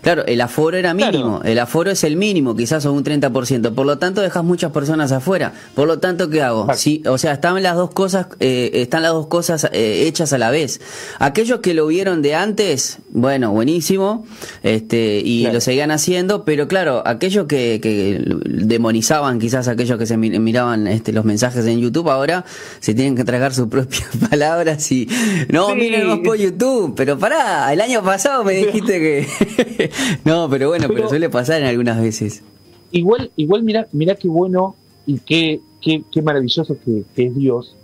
Claro, 0.04 0.26
el 0.26 0.42
aforo 0.42 0.76
era 0.76 0.94
mínimo, 0.94 1.42
el 1.46 1.58
aforo 1.60 1.90
es 1.90 2.04
el 2.04 2.18
mínimo, 2.18 2.56
quizás 2.58 2.84
un 2.84 3.04
30%, 3.04 3.74
por 3.74 3.86
lo 3.86 3.98
tanto 3.98 4.22
dejas 4.22 4.44
muchas 4.44 4.72
personas 4.74 5.14
afuera. 5.14 5.54
Por 5.76 5.88
lo 5.88 6.00
tanto, 6.00 6.30
¿qué 6.30 6.42
hago? 6.42 6.68
Sí, 6.76 7.02
o 7.08 7.18
sea, 7.18 7.32
están 7.34 7.64
las 7.64 7.76
dos 7.76 7.92
cosas 7.92 8.28
eh, 8.42 8.72
están 8.74 9.02
las 9.04 9.14
dos 9.14 9.28
cosas 9.28 9.70
eh, 9.72 10.04
hechas 10.06 10.34
a 10.34 10.38
la 10.38 10.52
vez. 10.52 10.82
Aquellos 11.20 11.62
que 11.62 11.74
lo 11.74 11.88
vieron 11.88 12.22
de 12.22 12.36
antes, 12.36 13.00
bueno, 13.12 13.52
buenísimo, 13.52 14.26
este 14.62 15.22
y 15.24 15.50
lo 15.50 15.62
seguían 15.62 15.92
haciendo, 15.92 16.44
pero 16.44 16.68
claro, 16.68 17.02
aquellos 17.06 17.46
que, 17.48 17.80
que 17.82 18.22
demonizaban 18.46 19.40
quizás 19.40 19.70
aquellos 19.70 19.98
que 19.98 20.06
se 20.06 20.18
miraban 20.18 20.88
este, 20.88 21.14
los 21.14 21.24
mensajes 21.24 21.66
en 21.66 21.80
YouTube 21.80 22.10
ahora 22.10 22.44
se 22.82 22.94
tienen 22.94 23.16
que 23.16 23.24
tragar 23.24 23.54
sus 23.54 23.68
propias 23.70 24.10
palabras 24.30 24.92
y 24.92 25.08
no, 25.50 25.70
sí. 25.70 25.76
miren 25.76 26.24
por 26.24 26.38
YouTube, 26.38 26.94
pero 26.96 27.18
pará, 27.18 27.72
el 27.72 27.80
año 27.80 28.04
pasado 28.04 28.44
me 28.44 28.54
dijiste 28.54 29.00
que 29.00 29.90
no, 30.26 30.50
pero 30.50 30.70
bueno, 30.70 30.88
pero, 30.88 31.10
suele 31.10 31.30
pasar 31.30 31.62
en 31.62 31.68
algunas 31.68 32.02
veces. 32.02 32.44
Igual, 32.92 33.32
igual 33.36 33.64
mira, 33.64 33.88
mira 33.92 34.16
qué 34.16 34.28
bueno 34.28 34.76
y 35.06 35.20
qué, 35.20 35.60
qué, 35.82 36.04
qué 36.12 36.22
maravilloso 36.22 36.78
que, 36.84 37.04
es 37.16 37.36
Dios, 37.36 37.76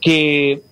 que 0.00 0.62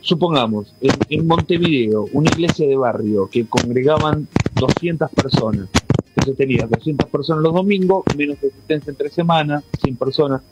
supongamos, 0.00 0.74
en, 0.80 1.26
Montevideo, 1.26 2.08
una 2.12 2.30
iglesia 2.30 2.66
de 2.66 2.76
barrio 2.76 3.28
que 3.30 3.46
congregaban 3.46 4.26
200 4.56 5.10
personas, 5.10 5.68
que 6.14 6.24
se 6.24 6.34
tenía 6.34 6.66
200 6.66 7.08
personas 7.08 7.42
los 7.42 7.54
domingos, 7.54 8.04
menos 8.16 8.38
asistencia 8.38 8.90
entre 8.90 9.08
semanas, 9.10 9.64
100 9.82 9.96
personas, 9.96 10.42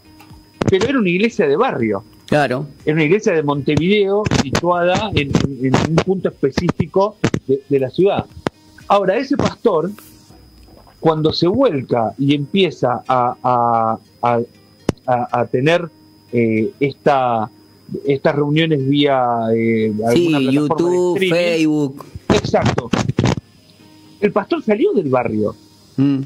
pero 0.68 0.86
era 0.86 0.98
una 0.98 1.08
iglesia 1.08 1.46
de 1.46 1.56
barrio. 1.56 2.04
Claro. 2.26 2.66
Era 2.84 2.94
una 2.94 3.04
iglesia 3.04 3.32
de 3.32 3.42
Montevideo 3.42 4.22
situada 4.42 5.10
en, 5.14 5.32
un 5.34 5.96
punto 5.96 6.28
específico 6.28 7.16
de, 7.46 7.80
la 7.80 7.88
ciudad. 7.88 8.26
Ahora, 8.88 9.16
ese 9.18 9.36
pastor, 9.36 9.90
cuando 10.98 11.32
se 11.32 11.46
vuelca 11.46 12.14
y 12.18 12.34
empieza 12.34 13.02
a, 13.06 13.98
a, 15.06 15.46
tener 15.46 15.88
eh, 16.32 16.72
esta, 16.80 17.50
estas 18.06 18.34
reuniones 18.34 18.86
vía 18.88 19.40
eh, 19.54 19.92
YouTube, 20.50 21.18
Facebook. 21.18 22.04
Exacto. 22.30 22.90
El 24.20 24.32
pastor 24.32 24.62
salió 24.62 24.92
del 24.92 25.08
barrio. 25.08 25.54
Mm. 25.96 26.20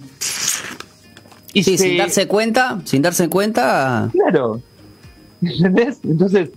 Y 1.54 1.62
sin 1.64 1.98
darse 1.98 2.26
cuenta, 2.26 2.80
sin 2.84 3.02
darse 3.02 3.28
cuenta. 3.28 4.08
Claro. 4.12 4.60
¿Entendés? 5.42 5.98
Entonces, 6.04 6.50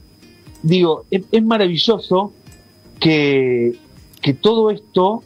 digo, 0.63 1.05
es, 1.11 1.43
maravilloso 1.43 2.31
que, 2.99 3.75
que, 4.21 4.33
todo 4.33 4.71
esto 4.71 5.23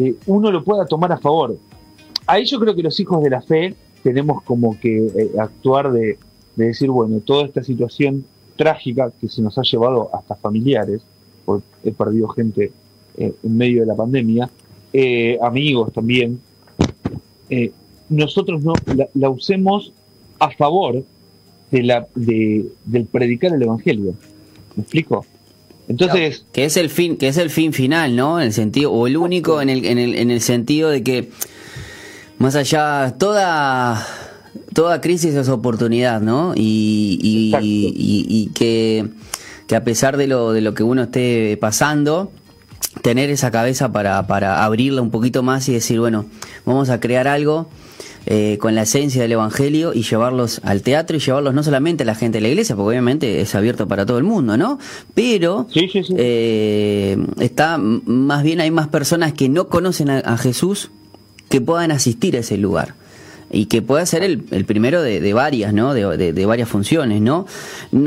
eh, 0.00 0.14
uno 0.26 0.50
lo 0.50 0.64
pueda 0.64 0.86
tomar 0.86 1.12
a 1.12 1.18
favor. 1.18 1.58
Ahí 2.26 2.46
yo 2.46 2.58
creo 2.58 2.74
que 2.74 2.82
los 2.82 2.98
hijos 3.00 3.22
de 3.22 3.28
la 3.28 3.42
fe 3.42 3.74
tenemos 4.02 4.42
como 4.44 4.80
que 4.80 4.96
eh, 4.96 5.30
actuar 5.38 5.92
de, 5.92 6.18
decir, 6.56 6.90
bueno, 6.90 7.20
toda 7.20 7.44
esta 7.44 7.62
situación 7.62 8.24
trágica 8.56 9.12
que 9.20 9.28
se 9.28 9.42
nos 9.42 9.58
ha 9.58 9.62
llevado 9.62 10.08
hasta 10.14 10.36
familiares, 10.36 11.02
porque 11.44 11.66
he 11.84 11.92
perdido 11.92 12.28
gente 12.28 12.72
eh, 13.18 13.34
en 13.42 13.56
medio 13.56 13.80
de 13.82 13.86
la 13.86 13.94
pandemia, 13.94 14.50
amigos 15.42 15.92
también, 15.92 16.40
nosotros 18.08 18.62
no 18.64 18.72
la, 19.14 19.30
usemos 19.30 19.92
a 20.40 20.50
favor 20.50 21.04
de 21.70 21.82
la, 21.82 22.08
de, 22.14 22.66
del 22.84 23.06
predicar 23.06 23.54
el 23.54 23.62
evangelio. 23.62 24.14
¿Me 24.74 24.82
explico? 24.82 25.24
Entonces, 25.88 26.44
que 26.52 26.64
es 26.64 26.76
el 26.76 26.88
fin, 26.88 27.16
que 27.16 27.28
es 27.28 27.36
el 27.36 27.50
fin 27.50 27.72
final, 27.72 28.14
¿no? 28.14 28.40
En 28.40 28.46
el 28.46 28.52
sentido 28.52 28.92
o 28.92 29.06
el 29.06 29.16
único 29.16 29.60
en 29.60 29.70
el, 29.70 29.84
en 29.84 29.98
el, 29.98 30.14
en 30.14 30.30
el 30.30 30.40
sentido 30.40 30.88
de 30.88 31.02
que 31.02 31.30
más 32.38 32.54
allá 32.54 33.14
toda 33.18 34.06
toda 34.72 35.00
crisis 35.00 35.34
es 35.34 35.48
oportunidad, 35.48 36.20
¿no? 36.20 36.54
Y, 36.56 37.18
y, 37.22 37.54
y, 37.60 38.46
que, 38.54 39.08
que 39.66 39.76
a 39.76 39.84
pesar 39.84 40.16
de 40.16 40.26
lo, 40.26 40.52
de 40.52 40.60
lo 40.60 40.74
que 40.74 40.82
uno 40.82 41.02
esté 41.02 41.56
pasando, 41.56 42.32
tener 43.02 43.30
esa 43.30 43.50
cabeza 43.50 43.92
para, 43.92 44.26
para 44.26 44.64
abrirla 44.64 45.02
un 45.02 45.10
poquito 45.10 45.42
más 45.42 45.68
y 45.68 45.72
decir, 45.72 46.00
bueno, 46.00 46.26
vamos 46.64 46.90
a 46.90 47.00
crear 47.00 47.28
algo 47.28 47.68
eh, 48.26 48.58
con 48.60 48.74
la 48.74 48.82
esencia 48.82 49.22
del 49.22 49.32
Evangelio 49.32 49.92
y 49.94 50.02
llevarlos 50.02 50.60
al 50.64 50.82
teatro 50.82 51.16
y 51.16 51.20
llevarlos 51.20 51.54
no 51.54 51.62
solamente 51.62 52.02
a 52.02 52.06
la 52.06 52.14
gente 52.14 52.38
de 52.38 52.42
la 52.42 52.48
iglesia, 52.48 52.76
porque 52.76 52.90
obviamente 52.90 53.40
es 53.40 53.54
abierto 53.54 53.88
para 53.88 54.06
todo 54.06 54.18
el 54.18 54.24
mundo, 54.24 54.56
¿no? 54.56 54.78
Pero 55.14 55.66
eh, 56.16 57.16
está 57.38 57.78
más 57.78 58.42
bien 58.42 58.60
hay 58.60 58.70
más 58.70 58.88
personas 58.88 59.32
que 59.32 59.48
no 59.48 59.68
conocen 59.68 60.10
a 60.10 60.36
Jesús 60.36 60.90
que 61.48 61.60
puedan 61.60 61.90
asistir 61.90 62.36
a 62.36 62.40
ese 62.40 62.56
lugar 62.56 62.99
y 63.50 63.66
que 63.66 63.82
pueda 63.82 64.06
ser 64.06 64.22
el, 64.22 64.44
el 64.50 64.64
primero 64.64 65.02
de, 65.02 65.20
de, 65.20 65.32
varias, 65.32 65.72
¿no? 65.72 65.92
De, 65.94 66.32
de, 66.32 66.46
varias 66.46 66.68
funciones, 66.68 67.20
¿no? 67.20 67.46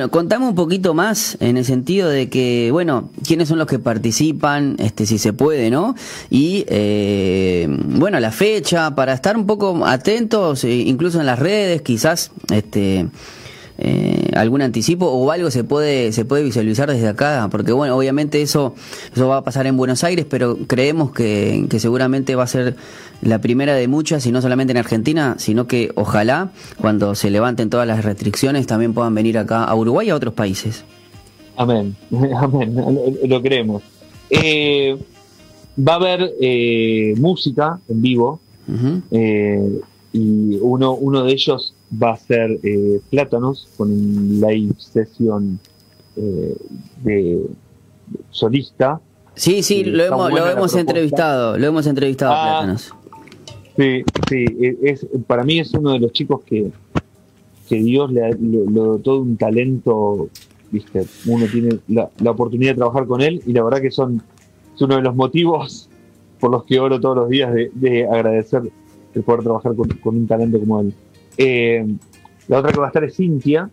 Contame 0.09 0.47
un 0.47 0.55
poquito 0.55 0.93
más 0.93 1.37
en 1.39 1.57
el 1.57 1.65
sentido 1.65 2.09
de 2.09 2.29
que, 2.29 2.69
bueno, 2.71 3.09
quiénes 3.25 3.49
son 3.49 3.57
los 3.59 3.67
que 3.67 3.79
participan, 3.79 4.75
este, 4.79 5.05
si 5.05 5.17
se 5.17 5.33
puede, 5.33 5.69
¿no? 5.69 5.95
Y, 6.29 6.65
eh, 6.67 7.67
bueno, 7.69 8.19
la 8.19 8.31
fecha, 8.31 8.95
para 8.95 9.13
estar 9.13 9.35
un 9.35 9.45
poco 9.45 9.85
atentos, 9.85 10.63
eh, 10.63 10.73
incluso 10.73 11.19
en 11.19 11.25
las 11.25 11.39
redes, 11.39 11.81
quizás, 11.81 12.31
este, 12.51 13.07
eh, 13.79 14.29
algún 14.35 14.61
anticipo 14.61 15.07
o 15.07 15.31
algo 15.31 15.49
se 15.49 15.63
puede 15.63 16.11
se 16.11 16.25
puede 16.25 16.43
visualizar 16.43 16.91
desde 16.91 17.07
acá 17.07 17.47
porque 17.49 17.71
bueno 17.71 17.97
obviamente 17.97 18.39
eso 18.43 18.75
eso 19.11 19.27
va 19.27 19.37
a 19.37 19.43
pasar 19.43 19.65
en 19.65 19.77
Buenos 19.77 20.03
Aires 20.03 20.27
pero 20.29 20.59
creemos 20.67 21.11
que, 21.11 21.65
que 21.71 21.79
seguramente 21.79 22.35
va 22.35 22.43
a 22.43 22.47
ser 22.47 22.75
la 23.23 23.41
primera 23.41 23.73
de 23.73 23.87
muchas 23.87 24.27
y 24.27 24.31
no 24.31 24.43
solamente 24.43 24.71
en 24.71 24.77
Argentina 24.77 25.37
sino 25.39 25.65
que 25.65 25.91
ojalá 25.95 26.51
cuando 26.79 27.15
se 27.15 27.31
levanten 27.31 27.71
todas 27.71 27.87
las 27.87 28.05
restricciones 28.05 28.67
también 28.67 28.93
puedan 28.93 29.15
venir 29.15 29.39
acá 29.39 29.63
a 29.63 29.75
Uruguay 29.75 30.07
y 30.07 30.09
a 30.11 30.15
otros 30.15 30.35
países. 30.35 30.85
Amén 31.55 31.95
amén 32.37 32.75
lo, 33.25 33.41
creemos. 33.41 33.81
Eh, 34.29 34.95
va 35.79 35.93
a 35.93 35.95
haber 35.95 36.31
eh, 36.39 37.15
música 37.17 37.79
en 37.89 38.01
vivo 38.03 38.39
y 40.13 40.57
uno 40.61 40.93
uno 40.93 41.23
de 41.23 41.33
ellos 41.33 41.73
va 42.01 42.13
a 42.13 42.17
ser 42.17 42.59
eh, 42.63 42.99
Plátanos 43.09 43.67
con 43.77 43.91
un 43.91 44.41
live 44.41 44.73
session 44.77 45.59
eh, 46.15 46.55
de 47.03 47.45
solista. 48.29 48.99
Sí, 49.35 49.63
sí, 49.63 49.83
lo 49.83 50.03
hemos, 50.03 50.31
lo 50.31 50.47
hemos 50.47 50.75
entrevistado, 50.75 51.57
lo 51.57 51.67
hemos 51.67 51.87
entrevistado 51.87 52.33
Plátanos. 52.33 52.93
Sí, 53.75 54.03
sí, 54.29 54.45
e, 54.61 54.77
es, 54.83 55.07
para 55.25 55.43
mí 55.43 55.59
es 55.59 55.73
uno 55.73 55.93
de 55.93 55.99
los 55.99 56.11
chicos 56.11 56.41
que, 56.45 56.71
que 57.67 57.75
Dios 57.77 58.11
le, 58.11 58.29
le, 58.33 58.65
dotó 58.69 59.19
un 59.19 59.35
talento, 59.37 60.29
viste, 60.71 61.05
uno 61.25 61.47
tiene 61.47 61.79
la, 61.87 62.09
oportunidad 62.29 62.71
de 62.71 62.77
trabajar 62.77 63.07
con 63.07 63.21
él 63.21 63.41
y 63.45 63.53
la 63.53 63.63
verdad 63.63 63.81
que 63.81 63.91
son 63.91 64.21
es 64.75 64.81
uno 64.81 64.95
de 64.95 65.01
los 65.01 65.15
motivos 65.15 65.89
por 66.39 66.51
los 66.51 66.63
que 66.65 66.79
oro 66.79 66.99
todos 66.99 67.15
los 67.15 67.29
días 67.29 67.53
de, 67.53 68.07
agradecer 68.07 68.63
el 69.13 69.23
poder 69.23 69.43
trabajar 69.43 69.73
con, 69.75 70.17
un 70.17 70.27
talento 70.27 70.59
como 70.59 70.81
él. 70.81 70.93
Eh, 71.37 71.85
la 72.47 72.59
otra 72.59 72.71
que 72.71 72.79
va 72.79 72.85
a 72.85 72.89
estar 72.89 73.03
es 73.03 73.15
Cintia. 73.15 73.69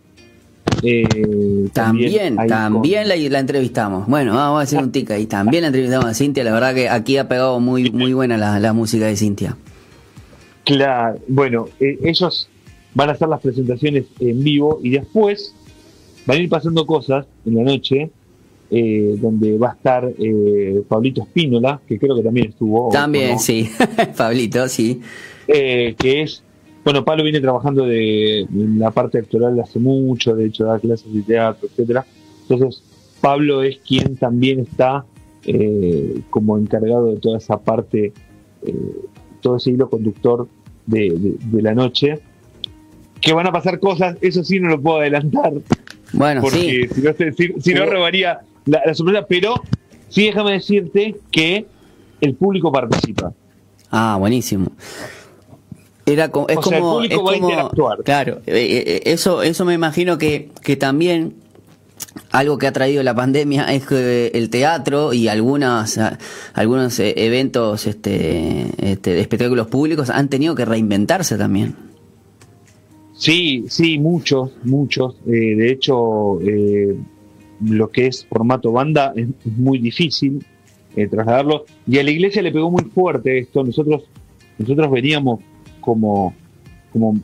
Eh, 0.83 1.69
también, 1.73 2.37
también, 2.47 3.09
la, 3.09 3.39
entrevistamos. 3.39 4.07
Bueno, 4.07 4.35
vamos 4.35 4.61
a 4.61 4.63
hacer 4.63 4.79
un 4.79 4.93
tic 4.93 5.11
ahí. 5.11 5.27
También 5.27 5.63
la 5.63 5.69
entrevistamos 5.69 6.07
a 6.07 6.15
Cintia. 6.15 6.45
La 6.45 6.53
verdad 6.53 6.75
que 6.75 6.89
aquí 6.89 7.17
ha 7.17 7.29
pegado 7.29 7.61
muy, 7.61 7.91
muy 7.91 8.13
buena 8.13 8.37
la, 8.37 8.73
música 8.73 9.07
de 9.07 9.17
Cintia. 9.17 9.57
Claro, 10.65 11.19
bueno, 11.27 11.69
eh, 11.81 11.99
ellos 12.03 12.49
van 12.95 13.09
a 13.09 13.13
hacer 13.13 13.29
las 13.29 13.41
presentaciones 13.41 14.05
en 14.21 14.43
vivo 14.45 14.79
y 14.83 14.91
después 14.91 15.55
van 16.27 16.39
a 16.39 16.41
ir 16.41 16.49
pasando 16.49 16.87
cosas 16.87 17.27
en 17.45 17.57
la 17.57 17.63
noche 17.63 18.11
eh, 18.73 19.17
donde 19.19 19.59
va 19.59 19.71
a 19.71 19.73
estar 19.73 20.09
eh, 20.17 20.81
Pablito 20.87 21.23
Espínola, 21.23 21.81
que 21.89 21.99
creo 21.99 22.15
que 22.15 22.23
también 22.23 22.51
estuvo. 22.51 22.89
También, 22.91 23.41
sí, 23.41 23.69
Pablito, 24.17 24.69
sí. 24.69 25.01
Eh, 25.49 25.97
que 25.99 26.23
es, 26.23 26.45
bueno, 26.85 27.05
Pablo 27.05 27.25
viene 27.25 27.41
trabajando 27.41 27.85
de, 27.85 28.47
la 28.51 28.91
parte 28.91 29.19
actoral 29.19 29.59
hace 29.61 29.79
mucho, 29.79 30.35
de 30.35 30.47
hecho 30.47 30.65
da 30.65 30.79
clases 30.79 31.13
de 31.13 31.23
teatro, 31.23 31.69
etcétera. 31.69 32.07
Entonces, 32.49 32.83
Pablo 33.21 33.63
es 33.63 33.79
quien 33.79 34.17
también 34.17 34.61
está 34.61 35.05
como 36.31 36.59
encargado 36.59 37.07
de 37.07 37.17
toda 37.17 37.39
esa 37.39 37.59
parte, 37.59 38.13
todo 39.41 39.57
ese 39.57 39.71
hilo 39.71 39.91
conductor 39.91 40.49
de, 40.87 41.37
la 41.53 41.75
noche. 41.75 42.21
Que 43.21 43.35
van 43.35 43.47
a 43.47 43.53
pasar 43.53 43.79
cosas, 43.79 44.17
eso 44.23 44.43
sí 44.43 44.61
no 44.61 44.69
lo 44.69 44.81
puedo 44.81 45.01
adelantar. 45.01 45.53
Bueno, 46.13 46.41
porque 46.41 46.89
si 46.93 47.03
no, 47.03 47.61
si 47.61 47.75
no 47.75 47.87
robaría 47.87 48.41
la, 48.65 48.95
sorpresa, 48.95 49.27
pero 49.29 49.55
sí 50.09 50.25
déjame 50.25 50.53
decirte 50.53 51.17
que 51.31 51.67
el 52.21 52.35
público 52.35 52.73
participa. 52.73 53.33
Ah, 53.91 54.17
buenísimo. 54.19 54.73
Era 56.07 56.25
es 56.25 56.31
como, 56.31 57.03
el 57.03 57.11
público 57.11 57.25
va 57.25 57.33
a 57.33 57.37
interactuar. 57.37 57.99
Claro, 58.03 58.41
eh, 58.47 58.53
eh, 58.55 58.85
eh, 58.87 59.03
eso, 59.07 59.43
eso 59.43 59.65
me 59.65 59.75
imagino 59.75 60.19
que, 60.19 60.51
que 60.63 60.77
también 60.77 61.35
algo 62.31 62.59
que 62.59 62.67
ha 62.67 62.73
traído 62.73 63.03
la 63.03 63.15
pandemia 63.15 63.73
es 63.73 63.87
que 63.87 64.29
el 64.35 64.51
teatro 64.51 65.13
y 65.13 65.29
algunas, 65.29 66.01
algunos 66.55 66.99
eventos 66.99 67.87
este, 67.87 68.67
este, 68.79 69.13
de 69.13 69.21
espectáculos 69.21 69.67
públicos 69.69 70.11
han 70.11 70.29
tenido 70.29 70.55
que 70.55 70.65
reinventarse 70.65 71.37
también. 71.37 71.75
Sí, 73.13 73.67
sí, 73.69 73.99
muchos, 73.99 74.51
muchos. 74.65 75.17
de 75.27 75.71
hecho, 75.71 76.41
eh, 76.41 76.97
lo 77.65 77.91
que 77.91 78.07
es 78.07 78.25
formato 78.27 78.73
banda 78.73 79.13
es, 79.15 79.29
muy 79.45 79.79
difícil 79.79 80.45
eh, 80.97 81.07
trasladarlo. 81.07 81.67
Y 81.87 81.99
a 81.99 82.03
la 82.03 82.11
iglesia 82.11 82.43
le 82.43 82.53
pegó 82.53 82.71
muy 82.71 82.85
fuerte 82.85 83.39
esto. 83.39 83.63
Nosotros, 83.63 84.05
nosotros 84.59 84.91
veníamos 84.91 85.41
como, 85.81 86.35
como 86.93 87.21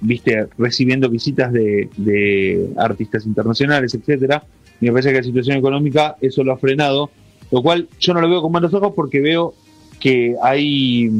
viste, 0.00 0.46
recibiendo 0.58 1.08
visitas 1.08 1.52
de, 1.52 2.70
artistas 2.76 3.26
internacionales, 3.26 3.94
etcétera. 3.94 4.44
Me 4.80 4.90
parece 4.90 5.10
que 5.10 5.16
la 5.16 5.22
situación 5.22 5.56
económica 5.56 6.16
eso 6.20 6.44
lo 6.44 6.52
ha 6.52 6.58
frenado, 6.58 7.10
lo 7.50 7.62
cual 7.62 7.88
yo 7.98 8.14
no 8.14 8.20
lo 8.20 8.28
veo 8.28 8.42
con 8.42 8.52
malos 8.52 8.74
ojos 8.74 8.92
porque 8.94 9.20
veo 9.20 9.54
que 10.00 10.36
hay, 10.42 11.10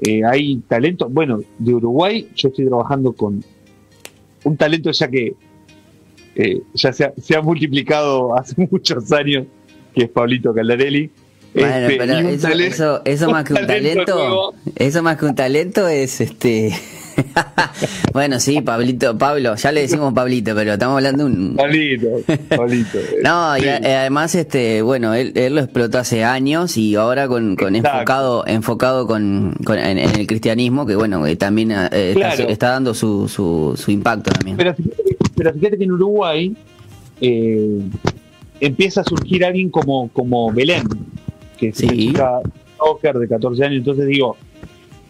eh, 0.00 0.24
hay 0.24 0.56
talento. 0.68 1.08
Bueno, 1.08 1.40
de 1.58 1.74
Uruguay 1.74 2.28
yo 2.34 2.48
estoy 2.48 2.66
trabajando 2.66 3.12
con 3.12 3.42
un 4.44 4.56
talento 4.56 4.90
ya 4.92 5.08
que 5.08 5.34
eh, 6.36 6.60
ya 6.74 6.92
se 6.92 7.36
ha, 7.36 7.40
multiplicado 7.40 8.36
hace 8.36 8.54
muchos 8.70 9.10
años, 9.12 9.46
que 9.94 10.04
es 10.04 10.10
Pablito 10.10 10.52
Caldarelli. 10.52 11.10
Bueno, 11.56 11.88
este, 11.88 11.96
pero 11.96 12.58
eso, 12.64 13.02
eso, 13.04 13.30
más 13.30 13.44
que 13.44 13.54
un 13.54 13.66
talento, 13.66 14.54
eso 14.76 15.02
más 15.02 15.16
que 15.16 15.24
un 15.24 15.34
talento 15.34 15.88
es 15.88 16.20
este 16.20 16.74
bueno, 18.12 18.38
sí, 18.40 18.60
Pablito, 18.60 19.16
Pablo, 19.16 19.54
ya 19.56 19.72
le 19.72 19.82
decimos 19.82 20.12
Pablito, 20.12 20.54
pero 20.54 20.74
estamos 20.74 20.96
hablando 20.96 21.24
de 21.24 21.30
un 21.30 21.56
Pablito, 21.56 22.08
Pablito. 22.54 22.98
no, 23.24 23.56
y 23.56 23.66
además 23.66 24.34
este, 24.34 24.82
bueno, 24.82 25.14
él, 25.14 25.32
lo 25.54 25.60
explotó 25.60 25.98
hace 25.98 26.24
años 26.24 26.76
y 26.76 26.94
ahora 26.94 27.26
con, 27.26 27.56
con 27.56 27.74
enfocado 27.74 28.46
enfocado 28.46 29.06
con, 29.06 29.56
en, 29.66 29.98
el 29.98 30.26
cristianismo 30.26 30.86
que 30.86 30.94
bueno, 30.94 31.24
también 31.36 31.72
eh, 31.72 32.14
está, 32.48 32.70
dando 32.70 32.92
su, 32.92 33.28
su, 33.28 33.74
su 33.76 33.90
impacto 33.90 34.30
también. 34.30 34.56
Pero 34.56 34.74
pero 35.36 35.52
fíjate 35.52 35.78
que 35.78 35.84
en 35.84 35.92
Uruguay 35.92 36.56
eh, 37.20 37.80
empieza 38.60 39.02
a 39.02 39.04
surgir 39.04 39.44
alguien 39.44 39.70
como, 39.70 40.08
como 40.08 40.50
Belén, 40.52 40.84
que 41.58 41.68
es 41.68 41.82
una 41.82 41.92
chica 41.92 42.42
de 43.18 43.28
14 43.28 43.64
años. 43.64 43.78
Entonces 43.78 44.06
digo, 44.06 44.36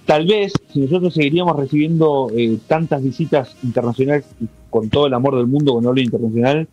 tal 0.05 0.27
vez 0.27 0.53
si 0.73 0.81
nosotros 0.81 1.15
seguiríamos 1.15 1.57
recibiendo 1.57 2.31
eh, 2.35 2.59
tantas 2.67 3.03
visitas 3.03 3.57
internacionales 3.63 4.25
con 4.71 4.89
todo 4.89 5.07
el 5.07 5.15
amor 5.15 5.37
del 5.37 5.47
mundo 5.47 5.75
con 5.75 5.87
hablo 5.87 6.01
internacional, 6.01 6.69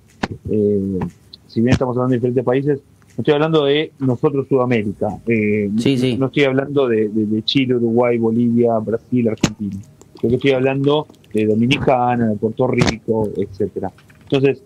eh, 0.49 0.99
si 1.47 1.61
bien 1.61 1.73
estamos 1.73 1.95
hablando 1.95 2.11
de 2.11 2.17
diferentes 2.17 2.43
países, 2.43 2.79
no 3.15 3.21
estoy 3.21 3.33
hablando 3.35 3.65
de 3.65 3.91
nosotros 3.99 4.47
Sudamérica, 4.47 5.07
no 5.07 6.25
estoy 6.25 6.43
hablando 6.45 6.87
de, 6.87 7.43
Chile, 7.45 7.75
Uruguay, 7.75 8.17
Bolivia, 8.17 8.79
Brasil, 8.79 9.29
Argentina. 9.29 9.79
Creo 10.15 10.29
que 10.29 10.35
estoy 10.37 10.51
hablando 10.51 11.05
de 11.31 11.45
Dominicana, 11.45 12.29
de 12.29 12.35
Puerto 12.37 12.65
Rico, 12.67 13.29
etcétera. 13.37 13.91
Entonces, 14.23 14.63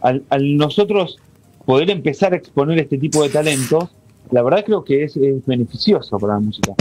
al, 0.00 0.22
nosotros 0.56 1.18
poder 1.66 1.90
empezar 1.90 2.34
a 2.34 2.36
exponer 2.36 2.78
este 2.78 2.98
tipo 2.98 3.22
de 3.24 3.30
talentos, 3.30 3.90
la 4.30 4.42
verdad 4.42 4.64
creo 4.64 4.84
que 4.84 5.04
es, 5.04 5.18
beneficioso 5.46 6.18
para 6.18 6.34
la 6.34 6.40
música. 6.40 6.72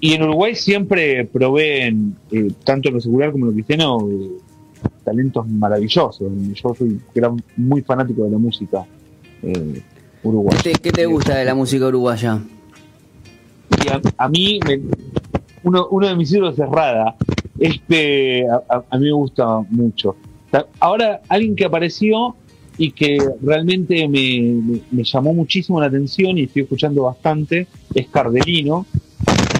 Y 0.00 0.12
en 0.12 0.22
Uruguay 0.22 0.54
siempre 0.54 1.24
proveen, 1.24 2.16
eh, 2.30 2.52
tanto 2.64 2.88
en 2.88 2.94
lo 2.94 3.00
secular 3.00 3.32
como 3.32 3.46
en 3.46 3.50
lo 3.50 3.54
cristiano, 3.54 4.08
eh, 4.10 4.30
talentos 5.02 5.48
maravillosos. 5.48 6.20
Yo 6.52 6.74
soy 6.74 7.00
muy 7.56 7.82
fanático 7.82 8.24
de 8.24 8.30
la 8.30 8.38
música 8.38 8.84
eh, 9.42 9.82
uruguaya. 10.22 10.60
¿Qué 10.62 10.92
te, 10.92 11.06
gusta 11.06 11.36
de 11.36 11.44
la 11.44 11.54
música 11.54 11.86
uruguaya? 11.86 12.40
a, 14.16 14.28
mí, 14.28 14.60
uno, 15.62 15.88
uno 15.90 16.06
de 16.06 16.16
mis 16.16 16.32
ídolos 16.32 16.58
es 16.58 16.68
Rada. 16.68 17.16
Este, 17.58 18.46
a, 18.48 18.98
mí 18.98 19.06
me 19.06 19.12
gusta 19.12 19.60
mucho. 19.70 20.16
Ahora, 20.80 21.20
alguien 21.28 21.56
que 21.56 21.64
apareció 21.64 22.36
y 22.76 22.90
que 22.90 23.18
realmente 23.42 24.08
me, 24.08 25.02
llamó 25.02 25.32
muchísimo 25.32 25.80
la 25.80 25.86
atención 25.86 26.38
y 26.38 26.44
estoy 26.44 26.62
escuchando 26.62 27.02
bastante 27.02 27.68
es 27.94 28.08
Cardelino, 28.08 28.86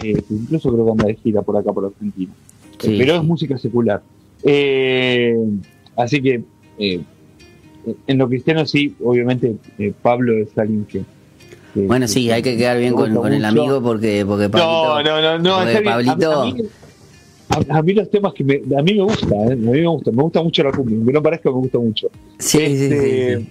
eh, 0.03 0.15
que 0.15 0.35
incluso 0.35 0.73
creo 0.73 0.85
que 0.85 0.91
anda 0.91 1.07
de 1.07 1.15
gira 1.17 1.43
por 1.43 1.57
acá, 1.57 1.73
por 1.73 1.87
Argentina. 1.87 2.33
Eh, 2.83 2.97
pero 2.99 3.17
es 3.17 3.23
música 3.23 3.57
secular. 3.57 4.03
Eh, 4.43 5.37
así 5.97 6.21
que 6.21 6.43
en 6.79 8.19
lo 8.19 8.29
cristiano 8.29 8.67
sí, 8.67 8.95
obviamente 9.03 9.57
Pablo 10.03 10.37
es 10.37 10.57
alguien 10.59 10.85
que, 10.85 11.03
bueno, 11.75 12.07
sí, 12.07 12.31
hay 12.31 12.41
que 12.41 12.57
quedar 12.57 12.79
bien 12.79 12.95
con, 12.95 13.33
el 13.33 13.45
amigo 13.45 13.83
porque, 13.83 14.25
porque 14.25 14.49
Pablito, 14.49 15.03
no, 15.03 15.21
no, 15.21 15.39
no, 15.39 15.65
no, 15.65 15.83
Pablito, 15.83 16.43
a, 16.43 16.45
mí 16.47 16.63
los 17.49 18.11
temas 18.11 18.35
que 18.35 18.45
me, 18.45 18.55
a 18.77 18.83
mí 18.83 18.95
me 18.95 19.03
gusta, 19.03 19.35
¿eh? 19.35 19.53
a 19.53 19.57
mí 19.57 19.81
me 19.81 19.87
gusta, 19.87 20.11
me 20.11 20.23
gusta 20.23 20.43
mucho 20.43 20.63
la 20.63 20.73
cumbia, 20.73 20.97
aunque 20.97 21.13
no 21.13 21.23
parezca 21.23 21.51
me 21.51 21.57
gusta 21.57 21.79
mucho. 21.79 22.09
Sí, 22.39 22.59
sí, 22.59 22.77
sí, 22.77 22.85
este, 22.85 23.47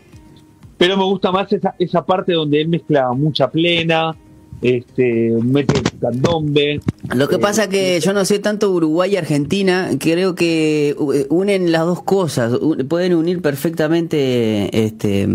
Pero 0.77 0.97
me 0.97 1.03
gusta 1.03 1.31
más 1.31 1.51
esa, 1.53 1.75
esa 1.79 2.05
parte 2.05 2.33
donde 2.33 2.61
él 2.61 2.67
mezcla 2.67 3.11
mucha 3.13 3.49
plena, 3.49 4.15
este, 4.61 5.31
mete 5.43 5.81
candombe. 5.99 6.79
Lo 7.13 7.27
que 7.27 7.37
pasa 7.37 7.69
que 7.69 7.99
yo 7.99 8.13
no 8.13 8.25
sé 8.25 8.39
tanto 8.39 8.71
Uruguay 8.71 9.13
y 9.13 9.17
Argentina, 9.17 9.91
creo 9.99 10.35
que 10.35 10.95
unen 11.29 11.71
las 11.71 11.85
dos 11.85 12.01
cosas, 12.03 12.53
pueden 12.87 13.13
unir 13.13 13.41
perfectamente 13.41 14.85
este, 14.85 15.27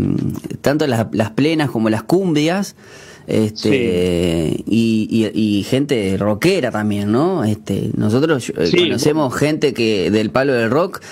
tanto 0.60 0.86
las, 0.86 1.06
las 1.12 1.30
plenas 1.30 1.70
como 1.70 1.90
las 1.90 2.02
cumbias 2.02 2.74
este 3.28 4.64
y, 4.66 5.30
y, 5.34 5.62
gente 5.64 6.16
rockera 6.16 6.70
también, 6.70 7.12
¿no? 7.12 7.44
Este, 7.44 7.90
nosotros 7.94 8.50
eh, 8.56 8.70
conocemos 8.76 9.34
gente 9.34 9.74
que 9.74 10.10
del 10.10 10.30
palo 10.30 10.54
del 10.54 10.70
rock 10.70 11.02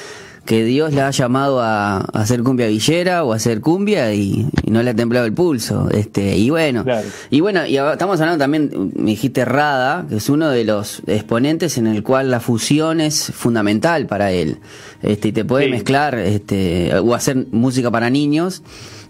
que 0.46 0.64
Dios 0.64 0.94
le 0.94 1.02
ha 1.02 1.11
llamado 1.11 1.61
a, 1.61 1.98
hacer 2.14 2.42
cumbia 2.42 2.68
villera 2.68 3.24
o 3.24 3.32
a 3.32 3.37
hacer 3.37 3.61
cumbia 3.61 4.14
y, 4.14 4.46
no 4.66 4.82
le 4.82 4.90
ha 4.90 4.94
temblado 4.94 5.26
el 5.26 5.32
pulso. 5.32 5.88
Este, 5.90 6.37
y 6.37 6.50
bueno, 6.50 6.85
y 7.30 7.40
bueno, 7.40 7.66
y 7.66 7.76
estamos 7.76 8.20
hablando 8.20 8.42
también, 8.42 8.92
me 8.94 9.11
dijiste 9.11 9.44
Rada, 9.44 10.06
que 10.09 10.16
es 10.16 10.28
uno 10.30 10.48
de 10.48 10.64
los 10.64 11.02
exponentes 11.06 11.78
en 11.78 11.87
el 11.87 12.02
cual 12.02 12.30
la 12.30 12.40
fusión 12.40 13.00
es 13.00 13.32
fundamental 13.35 14.06
para 14.06 14.32
él. 14.32 14.59
Este, 15.02 15.28
y 15.28 15.32
te 15.32 15.44
puede 15.44 15.68
mezclar, 15.68 16.14
este, 16.14 16.96
o 16.98 17.14
hacer 17.14 17.46
música 17.50 17.90
para 17.90 18.09
niños 18.09 18.62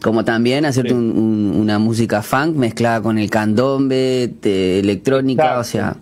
como 0.02 0.24
también 0.24 0.64
hacerte 0.66 0.94
una 0.94 1.78
música 1.78 2.22
funk 2.22 2.54
mezclada 2.54 3.00
con 3.00 3.18
el 3.18 3.28
candombe, 3.30 4.30
de 4.40 4.78
electrónica, 4.78 5.58
o 5.58 5.64
sea, 5.64 5.96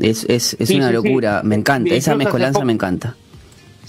es, 0.00 0.26
es, 0.28 0.56
es 0.58 0.70
una 0.70 0.90
locura, 0.90 1.42
me 1.44 1.54
encanta, 1.54 1.94
esa 1.94 2.14
mezcolanza 2.14 2.64
me 2.64 2.72
encanta. 2.72 3.16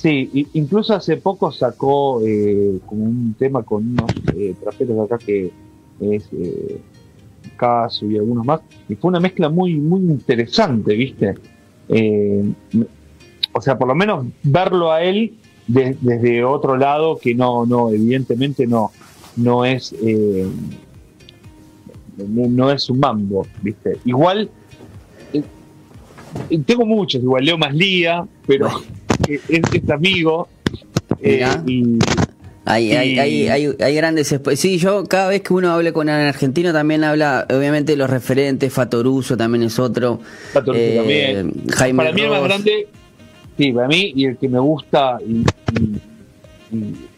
Sí, 0.05 0.47
incluso 0.53 0.93
hace 0.93 1.17
poco 1.17 1.51
sacó 1.51 2.21
eh, 2.23 2.79
como 2.85 3.05
un 3.05 3.33
tema 3.39 3.63
con 3.63 3.89
unos 3.89 4.11
eh, 4.37 4.53
traperos 4.61 5.03
acá 5.03 5.17
que 5.17 5.51
es 5.99 6.29
eh, 6.31 6.79
Caso 7.57 8.05
y 8.05 8.15
algunos 8.15 8.45
más, 8.45 8.61
y 8.87 8.93
fue 8.93 9.09
una 9.09 9.19
mezcla 9.19 9.49
muy, 9.49 9.73
muy 9.73 10.01
interesante, 10.01 10.93
¿viste? 10.93 11.33
Eh, 11.89 12.43
o 13.51 13.61
sea, 13.61 13.79
por 13.79 13.87
lo 13.87 13.95
menos 13.95 14.27
verlo 14.43 14.91
a 14.91 15.01
él 15.01 15.33
desde 15.65 16.43
otro 16.43 16.77
lado 16.77 17.17
que 17.17 17.33
no, 17.33 17.65
no, 17.65 17.89
evidentemente 17.89 18.67
no, 18.67 18.91
no 19.37 19.65
es 19.65 19.91
no, 22.15 22.69
es 22.69 22.89
un 22.91 22.99
mambo, 22.99 23.47
¿viste? 23.63 23.97
Igual 24.05 24.51
tengo 26.67 26.85
muchos, 26.85 27.23
igual 27.23 27.43
Leo 27.43 27.57
Maslía, 27.57 28.23
pero 28.45 28.69
es, 29.27 29.41
es 29.49 29.89
amigo. 29.89 30.47
Eh, 31.21 31.45
y, 31.65 31.99
hay, 32.65 32.91
hay, 32.93 33.19
hay, 33.47 33.75
hay, 33.79 33.95
grandes. 33.95 34.35
Sí, 34.55 34.79
yo 34.79 35.05
cada 35.05 35.29
vez 35.29 35.41
que 35.41 35.53
uno 35.53 35.71
habla 35.71 35.91
con 35.91 36.07
un 36.07 36.15
argentino 36.15 36.73
también 36.73 37.03
habla, 37.03 37.45
obviamente, 37.49 37.95
los 37.95 38.09
referentes. 38.09 38.73
Fatoruso 38.73 39.37
también 39.37 39.63
es 39.63 39.77
otro. 39.77 40.19
Fatoruso 40.51 40.83
eh, 40.83 40.95
también. 40.95 41.53
Jaime 41.69 41.97
para 41.97 42.11
mí 42.11 42.21
el 42.21 42.29
más 42.29 42.43
grande, 42.43 42.87
sí, 43.55 43.71
para 43.71 43.87
mí, 43.87 44.13
y 44.15 44.25
el 44.25 44.37
que 44.37 44.49
me 44.49 44.59
gusta, 44.59 45.19
y, 45.21 45.43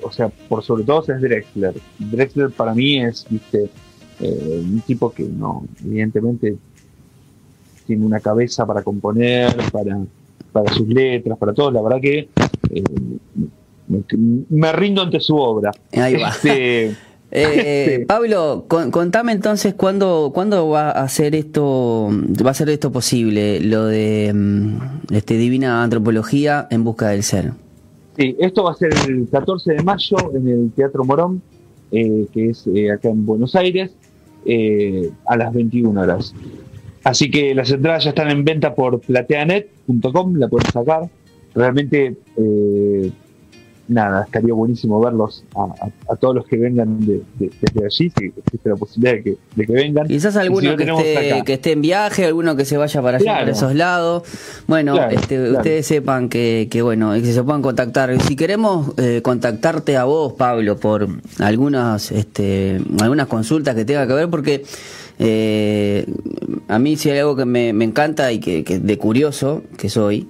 o 0.02 0.12
sea, 0.12 0.28
por 0.28 0.64
sobre 0.64 0.84
todo 0.84 1.02
es 1.02 1.22
Drexler. 1.22 1.74
Drexler 1.98 2.50
para 2.50 2.74
mí 2.74 3.02
es, 3.02 3.26
viste, 3.30 3.70
eh, 4.20 4.62
un 4.64 4.82
tipo 4.82 5.14
que 5.14 5.24
no, 5.24 5.66
evidentemente, 5.86 6.58
tiene 7.86 8.06
una 8.06 8.20
cabeza 8.20 8.66
para 8.66 8.84
componer, 8.84 9.56
para 9.72 9.98
para 10.52 10.74
sus 10.74 10.88
letras, 10.88 11.38
para 11.38 11.54
todo. 11.54 11.72
La 11.72 11.82
verdad 11.82 12.00
que 12.02 12.30
eh, 12.70 12.84
me, 14.50 14.72
rindo 14.72 15.02
ante 15.02 15.20
su 15.20 15.36
obra. 15.36 15.72
Ahí 15.94 16.16
va. 16.16 16.30
Este, 16.30 16.96
eh, 17.32 18.06
Pablo, 18.08 18.66
contame 18.68 19.32
entonces 19.32 19.74
cuándo, 19.74 20.32
cuándo 20.34 20.70
va 20.70 20.90
a 20.90 21.04
hacer 21.04 21.36
esto, 21.36 22.10
va 22.46 22.52
a 22.52 22.54
ser 22.54 22.70
esto 22.70 22.92
posible, 22.92 23.60
lo 23.60 23.86
de 23.86 24.32
mm, 24.34 25.14
este 25.14 25.38
Divina 25.38 25.84
Antropología 25.84 26.68
en 26.70 26.84
busca 26.84 27.10
del 27.10 27.24
ser. 27.24 27.52
Sí, 28.18 28.36
esto 28.40 28.64
va 28.64 28.72
a 28.72 28.76
ser 28.76 28.94
el 29.08 29.28
14 29.30 29.74
de 29.74 29.84
mayo 29.84 30.18
en 30.34 30.48
el 30.48 30.72
Teatro 30.72 31.04
Morón, 31.06 31.42
eh, 31.92 32.26
que 32.34 32.50
es 32.50 32.66
acá 32.94 33.10
en 33.10 33.26
Buenos 33.26 33.56
Aires, 33.56 33.92
a 35.26 35.38
las 35.38 35.54
21 35.54 36.02
horas. 36.02 36.34
Así 37.08 37.32
que 37.32 37.56
las 37.56 37.72
entradas 37.72 38.04
ya 38.04 38.10
están 38.10 38.30
en 38.30 38.44
venta 38.44 38.76
por 38.76 39.00
plateanet.com, 39.00 40.36
la 40.36 40.50
pueden 40.50 40.70
sacar. 40.70 41.04
Realmente, 41.56 42.18
eh, 42.36 43.12
nada, 43.88 44.26
estaría 44.26 44.54
buenísimo 44.54 45.00
verlos 45.00 45.46
a, 45.56 46.16
todos 46.18 46.36
los 46.36 46.46
que 46.46 46.58
vengan 46.58 47.00
de, 47.00 47.22
desde 47.40 47.86
allí, 47.86 48.10
si 48.10 48.26
existe 48.26 48.70
la 48.70 48.76
posibilidad 48.76 49.14
de 49.14 49.24
que, 49.24 49.38
de 49.56 49.66
que 49.66 49.72
vengan. 49.72 50.06
Quizás 50.06 50.36
alguno 50.36 50.76
que, 50.76 50.84
esté, 50.84 51.44
que, 51.46 51.54
esté, 51.54 51.72
en 51.72 51.82
viaje, 51.82 52.26
alguno 52.26 52.58
que 52.58 52.66
se 52.66 52.76
vaya 52.76 53.02
para 53.02 53.20
allá, 53.20 53.38
para 53.40 53.52
esos 53.52 53.74
lados. 53.74 54.24
Bueno, 54.68 55.02
este, 55.10 55.52
ustedes 55.52 55.88
sepan 55.88 56.28
que, 56.28 56.68
que, 56.70 56.82
bueno, 56.82 57.14
que 57.14 57.32
se 57.32 57.42
puedan 57.42 57.62
contactar. 57.62 58.22
Si 58.22 58.36
queremos 58.36 58.92
eh, 58.98 59.22
contactarte 59.24 59.96
a 59.96 60.04
vos, 60.04 60.34
Pablo, 60.34 60.76
por 60.76 61.08
algunas, 61.40 62.12
este, 62.12 62.82
algunas 63.00 63.28
consultas 63.28 63.76
que 63.76 63.86
tenga 63.86 64.06
que 64.06 64.14
ver, 64.14 64.30
porque 64.30 64.66
eh, 65.20 66.06
a 66.68 66.80
mí 66.80 66.96
si 66.96 67.10
hay 67.10 67.20
algo 67.20 67.36
que 67.36 67.46
me, 67.46 67.70
encanta 67.70 68.32
y 68.32 68.40
que, 68.40 68.64
de 68.64 68.98
curioso 68.98 69.64
que 69.78 69.90
soy, 69.90 70.28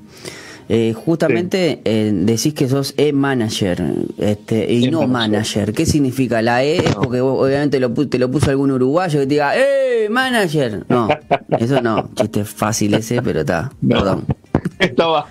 eh, 0.69 0.93
justamente 0.93 1.79
eh, 1.85 2.11
decís 2.13 2.53
que 2.53 2.67
sos 2.67 2.93
e-manager 2.97 3.81
este, 4.17 4.71
y 4.73 4.91
no 4.91 5.07
manager. 5.07 5.73
¿Qué 5.73 5.85
significa? 5.85 6.41
La 6.41 6.63
E 6.63 6.77
es 6.77 6.95
porque 6.95 7.21
obviamente 7.21 7.79
lo, 7.79 7.93
te 7.93 8.19
lo 8.19 8.29
puso 8.29 8.49
algún 8.49 8.71
uruguayo 8.71 9.19
que 9.19 9.25
te 9.25 9.33
diga 9.35 9.53
¡Eh, 9.57 10.09
manager! 10.09 10.85
No, 10.89 11.07
eso 11.59 11.81
no, 11.81 12.09
chiste 12.15 12.43
fácil 12.43 12.93
ese, 12.93 13.21
pero 13.21 13.41
está, 13.41 13.71
perdón. 13.87 14.25
Estaba. 14.79 15.27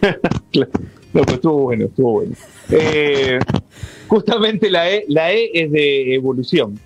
no, 0.02 0.66
pues 1.12 1.28
estuvo 1.28 1.62
bueno, 1.62 1.84
estuvo 1.84 2.12
bueno. 2.12 2.34
Eh, 2.70 3.38
justamente 4.08 4.70
la 4.70 4.90
E, 4.90 5.04
la 5.08 5.32
E 5.32 5.50
es 5.52 5.70
de 5.70 6.14
evolución. 6.14 6.78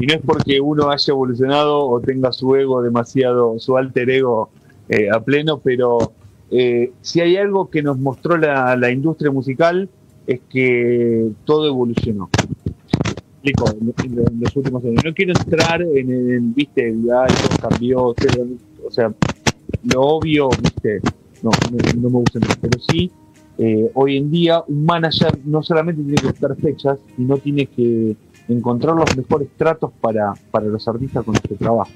Y 0.00 0.06
no 0.06 0.14
es 0.14 0.20
porque 0.24 0.60
uno 0.60 0.90
haya 0.90 1.12
evolucionado 1.12 1.86
o 1.86 2.00
tenga 2.00 2.32
su 2.32 2.56
ego 2.56 2.82
demasiado, 2.82 3.58
su 3.58 3.76
alter 3.76 4.08
ego 4.08 4.48
eh, 4.88 5.10
a 5.12 5.20
pleno, 5.20 5.60
pero 5.60 6.14
eh, 6.50 6.92
si 7.02 7.20
hay 7.20 7.36
algo 7.36 7.68
que 7.68 7.82
nos 7.82 7.98
mostró 7.98 8.38
la, 8.38 8.90
industria 8.90 9.30
musical 9.30 9.90
es 10.26 10.40
que 10.48 11.30
todo 11.44 11.68
evolucionó. 11.68 12.30
Explico, 13.42 13.66
en, 13.70 14.40
los 14.40 14.56
últimos 14.56 14.82
años. 14.84 15.04
No 15.04 15.12
quiero 15.12 15.34
entrar 15.38 15.82
en 15.82 16.10
el, 16.10 16.40
viste, 16.40 16.88
el 16.88 17.06
cambió, 17.60 18.06
o 18.06 18.90
sea, 18.90 19.12
lo 19.92 20.00
obvio, 20.00 20.48
viste, 20.62 21.00
no, 21.42 21.50
no, 21.70 22.08
me 22.08 22.18
gusta 22.18 22.40
pero 22.60 22.78
sí, 22.80 23.10
eh, 23.58 23.90
hoy 23.94 24.16
en 24.16 24.30
día 24.30 24.64
un 24.66 24.86
manager 24.86 25.38
no 25.44 25.62
solamente 25.62 26.02
tiene 26.02 26.16
que 26.16 26.26
buscar 26.28 26.56
fechas, 26.56 26.98
sino 27.16 27.36
tiene 27.36 27.66
que 27.66 28.16
encontrar 28.50 28.96
los 28.96 29.16
mejores 29.16 29.48
tratos 29.56 29.92
para, 30.00 30.34
para 30.50 30.66
los 30.66 30.86
artistas 30.88 31.24
con 31.24 31.34
los 31.34 31.42
que 31.42 31.54
trabaja. 31.54 31.92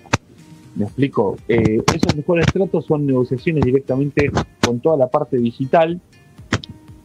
¿Me 0.76 0.84
explico? 0.84 1.36
Eh, 1.48 1.82
esos 1.94 2.16
mejores 2.16 2.46
tratos 2.46 2.84
son 2.86 3.06
negociaciones 3.06 3.64
directamente 3.64 4.30
con 4.64 4.80
toda 4.80 4.96
la 4.96 5.08
parte 5.08 5.36
digital 5.36 6.00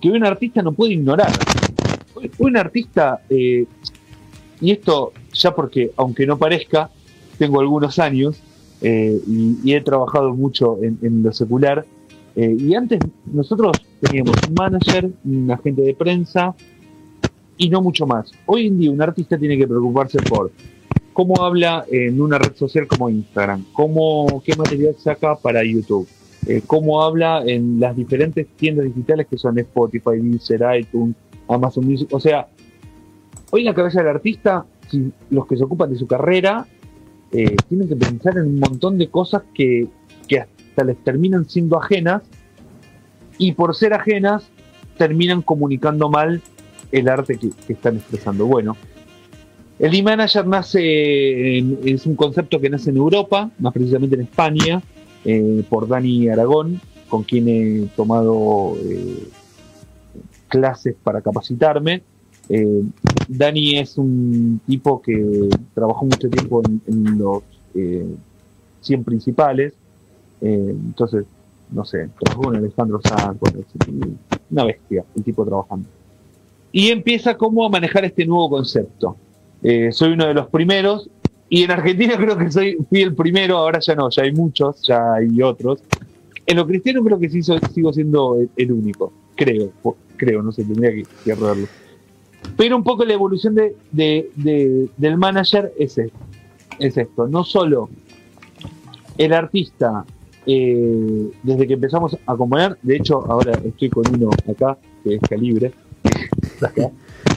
que 0.02 0.10
un 0.10 0.26
artista 0.26 0.62
no 0.62 0.72
puede 0.72 0.94
ignorar. 0.94 1.32
Un 2.40 2.58
artista, 2.58 3.22
eh, 3.30 3.66
y 4.60 4.72
esto 4.72 5.14
ya 5.34 5.54
porque, 5.54 5.92
aunque 5.98 6.26
no 6.26 6.38
parezca, 6.38 6.90
tengo 7.38 7.60
algunos 7.60 8.00
años 8.00 8.42
eh, 8.82 9.20
y, 9.28 9.74
he 9.74 9.82
trabajado 9.82 10.34
mucho 10.34 10.80
en, 10.82 10.98
en 11.02 11.24
lo 11.24 11.32
secular, 11.32 11.86
y 12.36 12.74
antes 12.74 13.02
nosotros 13.26 13.82
teníamos 14.00 14.38
un 14.48 14.54
manager, 14.54 15.12
un 15.26 15.52
agente 15.52 15.82
de 15.82 15.94
prensa, 15.94 16.56
y 17.60 17.70
no 17.70 17.82
mucho 17.82 18.08
más. 18.08 18.32
Hoy 18.46 18.68
en 18.68 18.80
día 18.80 18.90
un 18.90 19.02
artista 19.02 19.38
tiene 19.38 19.58
que 19.58 19.68
preocuparse 19.68 20.18
por 20.22 20.52
cómo 21.12 21.44
habla 21.44 21.86
en 21.92 22.20
una 22.20 22.40
red 22.40 22.56
social 22.56 22.88
como 22.88 23.10
Instagram, 23.10 23.66
cómo, 23.74 24.42
qué 24.46 24.56
material 24.56 24.96
saca 24.98 25.36
para 25.36 25.62
YouTube, 25.64 26.08
eh, 26.48 26.62
cómo 26.66 27.04
habla 27.04 27.44
en 27.46 27.78
las 27.78 27.98
diferentes 27.98 28.48
tiendas 28.56 28.86
digitales 28.86 29.28
que 29.28 29.38
son 29.38 29.60
Spotify, 29.60 30.20
Deezer, 30.22 30.62
iTunes, 30.80 31.16
Amazon 31.50 31.86
Music. 31.86 32.08
O 32.14 32.20
sea, 32.22 32.48
hoy 33.52 33.62
en 33.62 33.66
la 33.66 33.76
cabeza 33.76 34.00
del 34.00 34.08
artista, 34.08 34.66
los 35.30 35.46
que 35.46 35.58
se 35.58 35.66
ocupan 35.66 35.92
de 35.92 35.98
su 35.98 36.08
carrera, 36.08 36.66
eh, 37.34 37.58
tienen 37.68 37.90
que 37.90 37.98
pensar 37.98 38.38
en 38.38 38.46
un 38.46 38.60
montón 38.60 38.98
de 38.98 39.10
cosas 39.10 39.44
que, 39.54 39.86
que 40.30 40.40
hasta 40.40 40.86
les 40.86 40.98
terminan 41.04 41.48
siendo 41.50 41.78
ajenas 41.78 42.24
y 43.38 43.52
por 43.52 43.76
ser 43.76 43.94
ajenas 43.94 44.50
terminan 44.98 45.42
comunicando 45.42 46.10
mal 46.10 46.42
el 46.92 47.08
arte 47.08 47.38
que, 47.38 47.52
están 47.72 47.98
expresando. 47.98 48.46
Bueno, 48.46 48.76
el 49.78 49.96
e-manager 49.96 50.46
nace, 50.48 51.58
es 51.58 52.06
un 52.06 52.16
concepto 52.16 52.60
que 52.60 52.70
nace 52.70 52.90
en 52.90 52.98
Europa, 52.98 53.50
más 53.60 53.74
precisamente 53.74 54.16
en 54.16 54.22
España, 54.24 54.82
eh, 55.26 55.64
por 55.70 55.88
Dani 55.88 56.30
Aragón, 56.30 56.82
con 57.08 57.24
quien 57.24 57.48
he 57.48 57.88
tomado 57.96 58.76
eh, 58.84 59.28
clases 60.48 60.96
para 61.02 61.22
capacitarme. 61.22 62.04
Eh, 62.50 62.84
Dani 63.28 63.78
es 63.78 63.98
un 63.98 64.60
tipo 64.66 65.02
que 65.02 65.50
trabajó 65.74 66.06
mucho 66.06 66.30
tiempo 66.30 66.62
en, 66.88 67.18
los 67.18 67.44
100 68.82 69.04
principales, 69.04 69.74
entonces, 70.42 71.26
no 71.72 71.86
sé, 71.86 72.10
trabajó 72.20 72.44
con 72.44 72.56
Alejandro 72.56 73.00
Sanz, 73.04 73.38
una 74.50 74.64
bestia, 74.64 75.06
el 75.16 75.24
tipo 75.24 75.46
trabajando 75.46 75.88
y 76.72 76.90
empieza 76.90 77.36
como 77.36 77.66
a 77.66 77.70
manejar 77.70 78.06
este 78.06 78.26
nuevo 78.26 78.50
concepto. 78.50 79.18
Eh, 79.64 79.92
soy 79.92 80.14
uno 80.14 80.28
de 80.28 80.34
los 80.34 80.48
primeros 80.48 81.10
y 81.50 81.64
en 81.64 81.72
Argentina 81.72 82.16
creo 82.18 82.38
que 82.38 82.52
soy, 82.52 82.78
fui 82.90 83.02
el 83.02 83.16
primero, 83.16 83.58
ahora 83.58 83.80
ya 83.80 83.96
no, 83.96 84.10
ya 84.10 84.24
hay 84.24 84.32
muchos, 84.32 84.82
ya 84.84 85.14
hay 85.14 85.42
otros. 85.42 85.82
En 86.46 86.58
lo 86.58 86.66
cristiano 86.66 87.04
creo 87.04 87.20
que 87.20 87.30
sí 87.30 87.42
sigo 87.44 87.94
siendo 87.94 88.38
el, 88.56 88.72
único, 88.72 89.14
creo, 89.36 89.72
creo, 90.18 90.42
no 90.42 90.52
sé, 90.52 90.64
tendría 90.64 90.92
que, 90.92 91.04
que 91.24 91.36
Pero 92.58 92.76
un 92.76 92.84
poco 92.84 93.06
la 93.06 93.14
evolución 93.14 93.54
de, 93.54 93.76
del 93.92 95.18
manager 95.18 95.72
es 95.78 96.00
esto, 96.00 96.18
es 96.80 96.98
esto, 96.98 97.28
no 97.28 97.44
solo 97.44 97.90
el 99.20 99.34
artista, 99.34 100.06
eh, 100.48 101.30
desde 101.44 101.68
que 101.68 101.74
empezamos 101.74 102.18
a 102.26 102.36
componer, 102.36 102.80
de 102.82 102.96
hecho 102.96 103.24
ahora 103.30 103.52
estoy 103.64 103.90
con 103.90 104.06
uno 104.12 104.32
acá, 104.50 104.76
que 105.04 105.16
es 105.16 105.22
Calibre, 105.30 105.72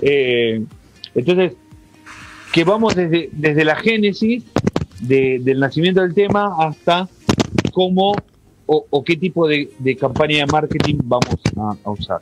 Eh, 0.05 0.65
entonces, 1.15 1.53
que 2.53 2.65
vamos 2.65 2.95
desde, 2.97 3.29
desde 3.33 3.65
la 3.65 3.77
génesis 3.77 4.45
del 5.01 5.59
nacimiento 5.59 6.01
del 6.01 6.15
tema 6.15 6.57
hasta 6.59 7.09
cómo 7.73 8.15
o, 8.67 9.05
qué 9.05 9.17
tipo 9.17 9.47
de, 9.47 9.69
campaña 10.01 10.39
de 10.39 10.47
marketing 10.47 10.97
vamos 11.05 11.37
a, 11.85 11.91
usar. 11.91 12.21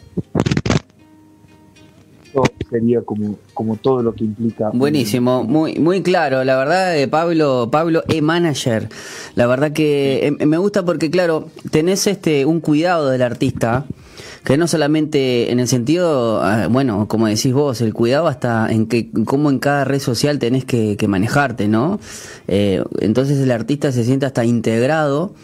Eso 2.25 2.43
sería 2.69 3.03
como, 3.03 3.37
como 3.55 3.77
todo 3.77 4.03
lo 4.03 4.15
que 4.15 4.25
implica. 4.25 4.71
Buenísimo, 4.73 5.45
muy, 5.45 5.79
muy 5.79 6.03
claro. 6.03 6.43
La 6.45 6.57
verdad, 6.57 6.93
de 6.93 7.07
Pablo, 7.09 7.69
Pablo 7.71 8.03
E. 8.09 8.23
Manager. 8.23 8.89
La 9.35 9.47
verdad 9.47 9.73
que 9.73 10.27
eh, 10.27 10.47
me 10.47 10.59
gusta 10.59 10.85
porque, 10.85 11.11
claro, 11.11 11.49
tenés 11.71 12.07
este 12.07 12.45
un 12.47 12.61
cuidado 12.61 13.11
del 13.11 13.23
artista 13.23 13.87
que 14.45 14.57
no 14.57 14.67
solamente 14.67 15.51
en 15.53 15.61
el 15.61 15.69
sentido, 15.69 16.43
ah, 16.43 16.69
bueno, 16.69 17.09
como 17.09 17.27
decís 17.27 17.53
vos, 17.53 17.81
el 17.81 17.93
cuidado 17.93 18.27
hasta 18.27 18.71
en 18.71 18.87
que 18.87 19.11
cómo 19.25 19.51
en 19.51 19.59
cada 19.59 19.85
red 19.85 20.01
social 20.01 20.39
tenés 20.39 20.65
que, 20.65 20.97
manejarte, 21.09 21.69
¿no? 21.69 22.01
Eh, 22.49 22.83
entonces 23.01 23.39
el 23.39 23.51
artista 23.51 23.93
se 23.93 24.05
siente 24.05 24.27
hasta 24.27 24.45
integrado 24.45 25.35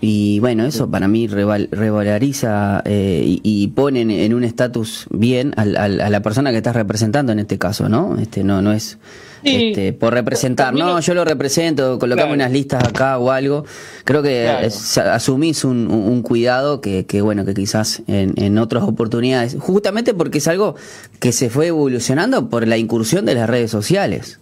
y 0.00 0.38
bueno, 0.40 0.66
eso 0.66 0.90
para 0.90 1.08
mí 1.08 1.26
revaloriza 1.28 2.82
eh, 2.84 3.22
y, 3.42 3.68
pone 3.68 4.24
en, 4.24 4.34
un 4.34 4.44
estatus 4.44 5.06
bien 5.10 5.54
a, 5.56 5.64
la 5.64 6.20
persona 6.20 6.50
que 6.50 6.58
estás 6.58 6.76
representando 6.76 7.32
en 7.32 7.38
este 7.38 7.58
caso, 7.58 7.88
¿no? 7.88 8.18
Este 8.18 8.44
no 8.44 8.60
no 8.60 8.72
es 8.72 8.98
este, 9.44 9.92
por 9.92 10.12
representar, 10.12 10.74
no, 10.74 11.00
yo 11.00 11.14
lo 11.14 11.24
represento, 11.24 11.98
colocamos 11.98 12.34
unas 12.34 12.50
listas 12.50 12.84
acá 12.84 13.18
o 13.18 13.30
algo. 13.30 13.64
Creo 14.04 14.22
que 14.22 14.48
asumís 14.48 15.64
un, 15.64 16.22
cuidado 16.22 16.80
que, 16.80 17.04
bueno, 17.22 17.44
que 17.44 17.54
quizás 17.54 18.02
en, 18.06 18.34
en 18.36 18.58
otras 18.58 18.84
oportunidades, 18.84 19.56
justamente 19.58 20.14
porque 20.14 20.38
es 20.38 20.48
algo 20.48 20.74
que 21.20 21.32
se 21.32 21.50
fue 21.50 21.68
evolucionando 21.68 22.48
por 22.48 22.66
la 22.66 22.76
incursión 22.76 23.24
de 23.24 23.34
las 23.34 23.48
redes 23.48 23.70
sociales. 23.70 24.40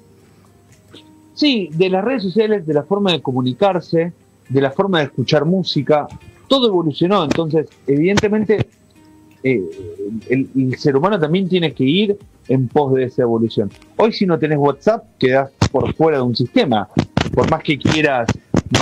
Sí, 1.35 1.71
de 1.73 1.89
las 1.89 2.05
redes 2.05 2.23
sociales, 2.23 2.67
de 2.67 2.75
la 2.75 2.83
forma 2.83 3.13
de 3.13 3.21
comunicarse, 3.21 4.13
de 4.49 4.61
la 4.61 4.71
forma 4.71 4.99
de 4.99 5.07
escuchar 5.07 5.45
música, 5.45 6.07
todo 6.47 6.69
evolucionó. 6.69 7.25
Entonces, 7.25 7.69
evidentemente, 7.87 8.67
eh, 9.43 9.63
el, 10.29 10.77
ser 10.79 10.97
humano 10.97 11.19
también 11.19 11.49
tiene 11.49 11.73
que 11.73 11.85
ir 11.85 12.17
en 12.49 12.69
pos 12.69 12.95
de 12.95 13.05
esa 13.05 13.23
evolución. 13.23 13.71
Hoy 13.97 14.13
si 14.13 14.27
no 14.27 14.39
tenés 14.39 14.59
WhatsApp, 14.59 15.05
quedás 15.19 15.51
por 15.71 15.95
fuera 15.95 16.19
de 16.19 16.25
un 16.25 16.37
sistema. 16.37 16.89
Por 17.35 17.51
más 17.51 17.63
que 17.63 17.79
quieras 17.79 18.29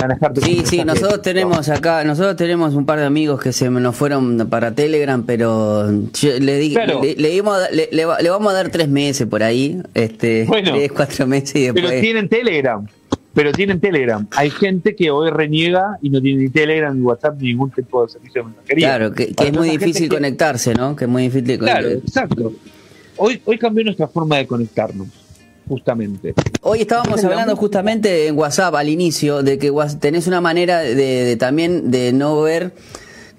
manejarte. 0.01 0.41
Sí, 0.41 0.63
sí, 0.65 0.83
nosotros 0.83 1.21
tenemos 1.21 1.69
acá, 1.69 2.03
nosotros 2.03 2.35
tenemos 2.35 2.73
un 2.75 2.85
par 2.85 2.99
de 2.99 3.05
amigos 3.05 3.41
que 3.41 3.53
se 3.53 3.69
nos 3.69 3.95
fueron 3.95 4.49
para 4.49 4.73
Telegram, 4.73 5.23
pero 5.23 5.89
le, 5.89 6.57
di, 6.57 6.75
le, 7.17 7.41
vamos 7.41 8.51
a 8.51 8.53
dar 8.53 8.69
tres 8.69 8.89
meses 8.89 9.27
por 9.27 9.43
ahí, 9.43 9.81
este, 9.93 10.47
tres, 10.49 10.91
cuatro 10.91 11.27
meses 11.27 11.55
y 11.55 11.61
después. 11.63 11.85
Pero 11.85 12.01
tienen 12.01 12.27
Telegram 12.27 12.85
pero 13.33 13.51
tienen 13.51 13.79
Telegram. 13.79 14.27
Hay 14.35 14.49
gente 14.49 14.95
que 14.95 15.09
hoy 15.11 15.29
reniega 15.29 15.97
y 16.01 16.09
no 16.09 16.21
tiene 16.21 16.43
ni 16.43 16.49
Telegram, 16.49 16.95
ni 16.95 17.01
WhatsApp, 17.01 17.35
ni 17.39 17.49
ningún 17.49 17.71
tipo 17.71 18.05
de 18.05 18.11
servicio 18.11 18.43
de 18.43 18.49
mensajería. 18.49 18.87
Claro, 18.87 19.13
que, 19.13 19.33
es 19.37 19.53
muy 19.53 19.69
difícil 19.69 20.09
conectarse, 20.09 20.73
¿no? 20.73 20.95
Que 20.95 21.05
es 21.05 21.09
muy 21.09 21.23
difícil 21.23 21.59
Claro, 21.59 21.89
exacto. 21.89 22.53
Hoy, 23.17 23.41
hoy 23.45 23.57
cambió 23.57 23.83
nuestra 23.83 24.07
forma 24.07 24.37
de 24.37 24.47
conectarnos, 24.47 25.07
justamente. 25.67 26.33
Hoy 26.61 26.81
estábamos 26.81 27.23
hablando 27.23 27.55
justamente 27.55 28.27
en 28.27 28.37
WhatsApp 28.37 28.75
al 28.75 28.89
inicio 28.89 29.43
de 29.43 29.57
que 29.57 29.71
tenés 29.99 30.27
una 30.27 30.41
manera 30.41 30.79
de 30.79 31.35
también 31.37 31.91
de 31.91 32.13
no 32.13 32.41
ver 32.41 32.73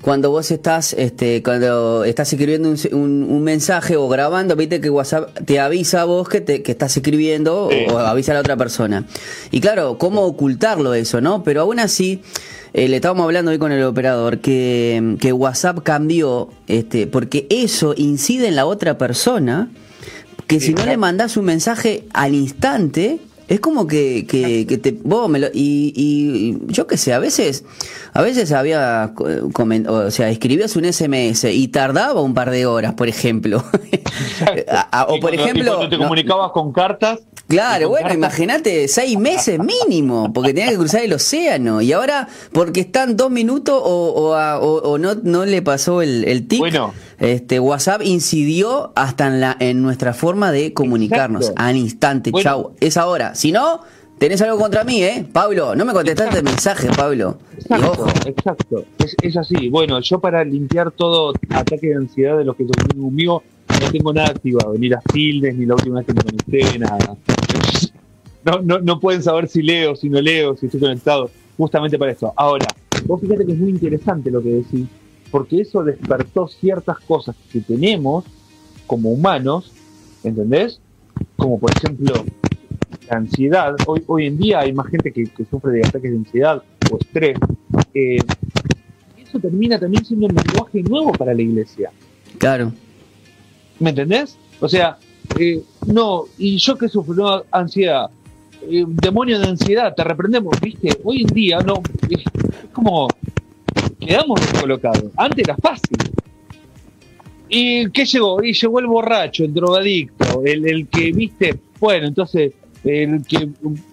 cuando 0.02 0.30
vos 0.30 0.50
estás, 0.50 0.94
este, 0.94 1.42
cuando 1.44 2.04
estás 2.04 2.32
escribiendo 2.32 2.74
un, 2.90 3.22
un, 3.22 3.42
mensaje 3.44 3.96
o 3.96 4.08
grabando, 4.08 4.56
viste 4.56 4.80
que 4.80 4.90
WhatsApp 4.90 5.30
te 5.46 5.60
avisa 5.60 6.02
a 6.02 6.04
vos 6.04 6.28
que, 6.28 6.40
te, 6.40 6.62
que 6.62 6.72
estás 6.72 6.96
escribiendo 6.96 7.68
o, 7.88 7.98
avisa 7.98 8.32
a 8.32 8.34
la 8.34 8.40
otra 8.40 8.56
persona. 8.56 9.06
Y 9.52 9.60
claro, 9.60 9.98
¿cómo 9.98 10.22
ocultarlo 10.22 10.92
eso, 10.94 11.20
no? 11.20 11.44
Pero 11.44 11.62
aún 11.62 11.78
así, 11.78 12.20
eh, 12.74 12.88
le 12.88 12.96
estábamos 12.96 13.24
hablando 13.24 13.52
hoy 13.52 13.58
con 13.58 13.70
el 13.70 13.84
operador 13.84 14.40
que, 14.40 15.16
que 15.20 15.32
WhatsApp 15.32 15.78
cambió, 15.84 16.48
este, 16.66 17.06
porque 17.06 17.46
eso 17.48 17.94
incide 17.96 18.48
en 18.48 18.56
la 18.56 18.66
otra 18.66 18.98
persona, 18.98 19.70
que 20.48 20.58
si 20.58 20.74
no 20.74 20.84
le 20.84 20.96
mandás 20.96 21.36
un 21.36 21.44
mensaje 21.44 22.04
al 22.12 22.34
instante, 22.34 23.20
es 23.52 23.60
como 23.60 23.86
que, 23.86 24.26
que, 24.26 24.66
que 24.66 24.78
te 24.78 24.96
vos 25.04 25.28
me 25.28 25.38
lo, 25.38 25.48
y, 25.48 25.92
y, 25.94 26.72
yo 26.72 26.86
qué 26.86 26.96
sé, 26.96 27.12
a 27.12 27.18
veces 27.18 27.64
a 28.14 28.22
veces 28.22 28.50
había 28.50 29.12
o 29.14 30.10
sea, 30.10 30.30
escribías 30.30 30.74
un 30.76 30.90
SMS 30.90 31.44
y 31.44 31.68
tardaba 31.68 32.22
un 32.22 32.32
par 32.32 32.50
de 32.50 32.64
horas, 32.64 32.94
por 32.94 33.08
ejemplo. 33.08 33.62
o 35.08 35.20
por 35.20 35.34
ejemplo, 35.34 35.76
cuando 35.76 35.88
te 35.90 35.98
comunicabas 35.98 36.50
con 36.52 36.72
cartas 36.72 37.20
Claro, 37.52 37.90
bueno, 37.90 38.14
imagínate, 38.14 38.88
seis 38.88 39.18
meses 39.18 39.58
mínimo, 39.58 40.32
porque 40.32 40.54
tenía 40.54 40.70
que 40.70 40.78
cruzar 40.78 41.02
el 41.02 41.12
océano. 41.12 41.82
Y 41.82 41.92
ahora, 41.92 42.26
porque 42.52 42.80
están 42.80 43.14
dos 43.14 43.30
minutos 43.30 43.78
o, 43.84 44.34
o, 44.34 44.98
no, 44.98 45.14
no 45.16 45.44
le 45.44 45.60
pasó 45.60 46.00
el, 46.00 46.24
el 46.24 46.48
tic, 46.48 46.60
bueno. 46.60 46.94
Este, 47.22 47.60
WhatsApp 47.60 48.02
incidió 48.04 48.90
hasta 48.96 49.28
en, 49.28 49.40
la, 49.40 49.56
en 49.60 49.80
nuestra 49.80 50.12
forma 50.12 50.50
de 50.50 50.72
comunicarnos 50.72 51.52
al 51.54 51.76
instante. 51.76 52.32
Chau, 52.32 52.72
es 52.80 52.96
ahora. 52.96 53.36
Si 53.36 53.52
no, 53.52 53.80
tenés 54.18 54.42
algo 54.42 54.58
contra 54.58 54.82
mí, 54.82 55.04
¿eh? 55.04 55.24
Pablo, 55.32 55.76
no 55.76 55.84
me 55.84 55.92
contestaste 55.92 56.38
el 56.38 56.44
mensaje, 56.44 56.88
Pablo. 56.96 57.38
Exacto, 57.56 58.06
exacto. 58.26 58.84
Es, 58.98 59.14
es, 59.22 59.36
así. 59.36 59.68
Bueno, 59.68 60.00
yo 60.00 60.18
para 60.18 60.42
limpiar 60.42 60.90
todo 60.90 61.32
ataque 61.50 61.90
de 61.90 61.94
ansiedad 61.94 62.38
de 62.38 62.44
los 62.44 62.56
que 62.56 62.64
son 62.64 63.00
conmigo, 63.00 63.44
no 63.68 63.90
tengo 63.92 64.12
nada 64.12 64.30
activado, 64.30 64.74
ni 64.76 64.88
las 64.88 65.04
tildes, 65.04 65.54
ni 65.54 65.64
la 65.64 65.74
última 65.74 66.00
vez 66.00 66.06
que 66.06 66.14
me 66.14 66.22
conecté, 66.22 66.78
nada. 66.80 67.16
No, 68.44 68.62
no, 68.62 68.80
no 68.80 68.98
pueden 68.98 69.22
saber 69.22 69.46
si 69.46 69.62
leo, 69.62 69.94
si 69.94 70.08
no 70.08 70.20
leo, 70.20 70.56
si 70.56 70.66
estoy 70.66 70.80
conectado, 70.80 71.30
justamente 71.56 71.96
para 71.96 72.10
eso. 72.10 72.32
Ahora, 72.36 72.66
vos 73.06 73.20
fíjate 73.20 73.46
que 73.46 73.52
es 73.52 73.58
muy 73.58 73.70
interesante 73.70 74.28
lo 74.28 74.42
que 74.42 74.48
decís, 74.48 74.88
porque 75.32 75.62
eso 75.62 75.82
despertó 75.82 76.46
ciertas 76.46 77.00
cosas 77.00 77.34
que 77.50 77.60
tenemos 77.60 78.24
como 78.86 79.10
humanos, 79.10 79.72
¿entendés? 80.22 80.78
Como 81.36 81.58
por 81.58 81.70
ejemplo 81.72 82.14
la 83.08 83.16
ansiedad. 83.16 83.74
Hoy, 83.86 84.04
hoy 84.06 84.26
en 84.26 84.36
día 84.36 84.60
hay 84.60 84.74
más 84.74 84.86
gente 84.88 85.10
que, 85.10 85.26
sufre 85.50 85.72
de 85.72 85.80
ataques 85.80 86.10
de 86.12 86.18
ansiedad 86.18 86.62
o 86.92 86.98
estrés. 86.98 87.38
Eh, 87.94 88.18
eso 89.16 89.40
termina 89.40 89.80
también 89.80 90.04
siendo 90.04 90.26
un 90.26 90.34
lenguaje 90.34 90.82
nuevo 90.82 91.12
para 91.12 91.32
la 91.32 91.40
iglesia. 91.40 91.90
Claro. 92.36 92.70
¿Me 93.80 93.90
entendés? 93.90 94.36
O 94.60 94.68
sea, 94.68 94.98
eh, 95.38 95.62
no, 95.86 96.24
y 96.36 96.58
yo 96.58 96.76
que 96.76 96.90
sufro 96.90 97.46
ansiedad, 97.50 98.10
eh, 98.68 98.84
demonio 98.86 99.38
de 99.38 99.46
ansiedad, 99.46 99.94
te 99.94 100.04
reprendemos, 100.04 100.60
¿viste? 100.60 101.00
Hoy 101.02 101.22
en 101.22 101.28
día 101.28 101.60
no, 101.60 101.82
es, 102.10 102.22
como 102.72 103.08
quedamos 104.06 104.40
descolocados. 104.40 105.04
Antes 105.16 105.44
era 105.44 105.56
fácil. 105.56 105.96
¿Y 107.48 107.90
qué 107.90 108.04
llegó? 108.04 108.42
Y 108.42 108.52
llegó 108.52 108.78
el 108.80 108.86
borracho, 108.86 109.44
el 109.44 109.52
drogadicto, 109.52 110.42
el, 110.44 110.66
el 110.66 110.88
que, 110.88 111.12
viste, 111.12 111.58
bueno, 111.78 112.06
entonces, 112.06 112.52
el 112.84 113.24
que, 113.26 113.48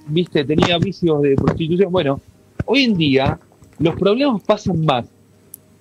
viste, 0.07 0.45
tenía 0.45 0.77
vicios 0.77 1.21
de 1.21 1.35
prostitución. 1.35 1.91
Bueno, 1.91 2.21
hoy 2.65 2.85
en 2.85 2.97
día 2.97 3.39
los 3.79 3.95
problemas 3.95 4.41
pasan 4.43 4.85
más 4.85 5.05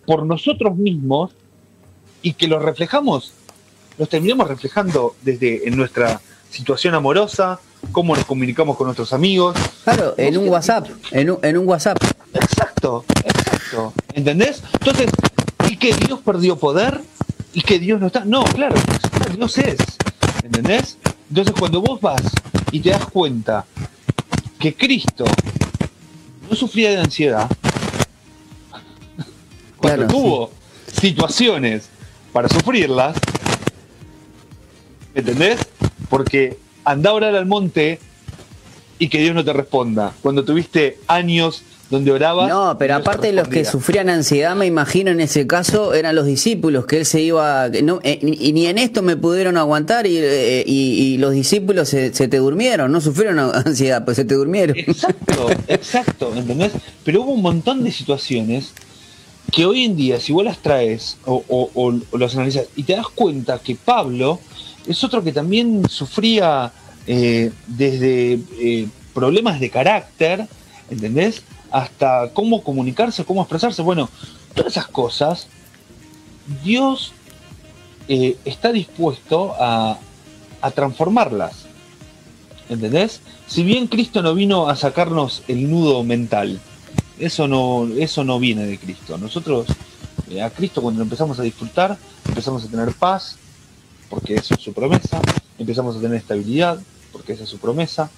por 0.06 0.26
nosotros 0.26 0.76
mismos 0.76 1.32
y 2.22 2.32
que 2.32 2.48
los 2.48 2.62
reflejamos 2.62 3.32
nos 3.98 4.08
terminamos 4.08 4.48
reflejando 4.48 5.16
desde 5.22 5.68
en 5.68 5.76
nuestra 5.76 6.20
situación 6.50 6.94
amorosa, 6.94 7.58
cómo 7.92 8.14
nos 8.14 8.24
comunicamos 8.24 8.76
con 8.76 8.86
nuestros 8.86 9.12
amigos. 9.12 9.56
Claro, 9.84 10.14
en 10.16 10.38
un 10.38 10.48
WhatsApp, 10.48 10.86
en 11.10 11.30
un, 11.30 11.38
en 11.42 11.58
un 11.58 11.68
WhatsApp. 11.68 11.98
Exacto, 12.32 13.04
exacto. 13.24 13.47
¿Entendés? 14.14 14.62
Entonces, 14.72 15.10
¿y 15.68 15.76
que 15.76 15.94
Dios 15.94 16.20
perdió 16.24 16.56
poder? 16.56 17.00
¿Y 17.52 17.62
que 17.62 17.78
Dios 17.78 18.00
no 18.00 18.08
está? 18.08 18.24
No, 18.24 18.44
claro, 18.44 18.76
Dios 19.36 19.58
es. 19.58 19.78
¿Entendés? 20.42 20.98
Entonces, 21.28 21.54
cuando 21.58 21.80
vos 21.80 22.00
vas 22.00 22.22
y 22.72 22.80
te 22.80 22.90
das 22.90 23.06
cuenta 23.06 23.64
que 24.58 24.74
Cristo 24.74 25.24
no 26.48 26.56
sufría 26.56 26.90
de 26.90 26.98
ansiedad, 26.98 27.48
cuando 29.76 30.06
tuvo 30.06 30.50
situaciones 30.92 31.88
para 32.32 32.48
sufrirlas, 32.48 33.16
¿Entendés? 35.18 35.58
Porque 36.08 36.58
anda 36.84 37.10
a 37.10 37.14
orar 37.14 37.34
al 37.34 37.44
monte 37.44 37.98
y 39.00 39.08
que 39.08 39.18
Dios 39.18 39.34
no 39.34 39.44
te 39.44 39.52
responda. 39.52 40.12
Cuando 40.22 40.44
tuviste 40.44 41.00
años 41.08 41.64
donde 41.90 42.12
orabas. 42.12 42.48
No, 42.48 42.76
pero 42.78 42.96
aparte 42.96 43.28
de 43.28 43.32
los 43.32 43.48
que 43.48 43.64
sufrían 43.64 44.10
ansiedad, 44.10 44.54
me 44.54 44.66
imagino 44.66 45.10
en 45.10 45.20
ese 45.20 45.46
caso 45.46 45.94
eran 45.94 46.14
los 46.14 46.26
discípulos, 46.26 46.86
que 46.86 46.98
él 46.98 47.06
se 47.06 47.22
iba. 47.22 47.68
No, 47.82 48.00
eh, 48.02 48.18
y 48.22 48.52
ni 48.52 48.66
en 48.66 48.78
esto 48.78 49.02
me 49.02 49.16
pudieron 49.16 49.56
aguantar 49.56 50.06
y, 50.06 50.18
eh, 50.18 51.16
los 51.18 51.32
discípulos 51.32 51.88
se, 51.88 52.10
te 52.10 52.36
durmieron, 52.36 52.92
no 52.92 53.00
sufrieron 53.00 53.38
ansiedad, 53.66 54.04
pues 54.04 54.16
se 54.16 54.24
te 54.24 54.34
durmieron. 54.34 54.76
Exacto, 54.76 55.48
exacto, 55.68 56.32
¿entendés? 56.36 56.72
Pero 57.04 57.22
hubo 57.22 57.32
un 57.32 57.42
montón 57.42 57.82
de 57.82 57.90
situaciones 57.90 58.72
que 59.50 59.64
hoy 59.64 59.84
en 59.84 59.96
día, 59.96 60.20
si 60.20 60.32
vos 60.32 60.44
las 60.44 60.58
traes 60.58 61.16
o, 61.24 61.42
o 61.48 62.18
los 62.18 62.34
analizas 62.34 62.66
y 62.76 62.82
te 62.82 62.94
das 62.94 63.08
cuenta 63.08 63.58
que 63.58 63.76
Pablo 63.76 64.40
es 64.86 65.02
otro 65.04 65.24
que 65.24 65.32
también 65.32 65.88
sufría 65.88 66.70
eh, 67.06 67.50
desde 67.66 68.38
problemas 69.14 69.58
de 69.58 69.70
carácter, 69.70 70.46
¿entendés? 70.90 71.42
Hasta 71.70 72.30
cómo 72.32 72.62
comunicarse, 72.62 73.24
cómo 73.24 73.42
expresarse. 73.42 73.82
Bueno, 73.82 74.08
todas 74.54 74.72
esas 74.72 74.88
cosas, 74.88 75.48
Dios 76.64 77.12
eh, 78.08 78.38
está 78.44 78.72
dispuesto 78.72 79.54
a, 79.58 79.98
transformarlas. 80.74 81.66
¿Entendés? 82.68 83.20
Si 83.46 83.62
bien 83.62 83.86
Cristo 83.86 84.22
no 84.22 84.34
vino 84.34 84.68
a 84.68 84.76
sacarnos 84.76 85.42
el 85.48 85.70
nudo 85.70 86.04
mental, 86.04 86.60
eso 87.18 87.48
no, 87.48 87.88
eso 87.98 88.24
no 88.24 88.38
viene 88.38 88.66
de 88.66 88.78
Cristo. 88.78 89.16
Nosotros, 89.16 89.66
eh, 90.30 90.42
a 90.42 90.50
Cristo, 90.50 90.82
cuando 90.82 91.02
empezamos 91.02 91.38
a 91.38 91.42
disfrutar, 91.42 91.96
empezamos 92.26 92.64
a 92.64 92.68
tener 92.68 92.92
paz, 92.92 93.36
porque 94.10 94.34
eso 94.34 94.54
es 94.54 94.60
su 94.60 94.72
promesa, 94.72 95.20
empezamos 95.58 95.96
a 95.96 96.00
tener 96.00 96.18
estabilidad, 96.18 96.78
porque 97.12 97.32
esa 97.32 97.44
es 97.44 97.48
su 97.48 97.58
promesa. 97.58 98.10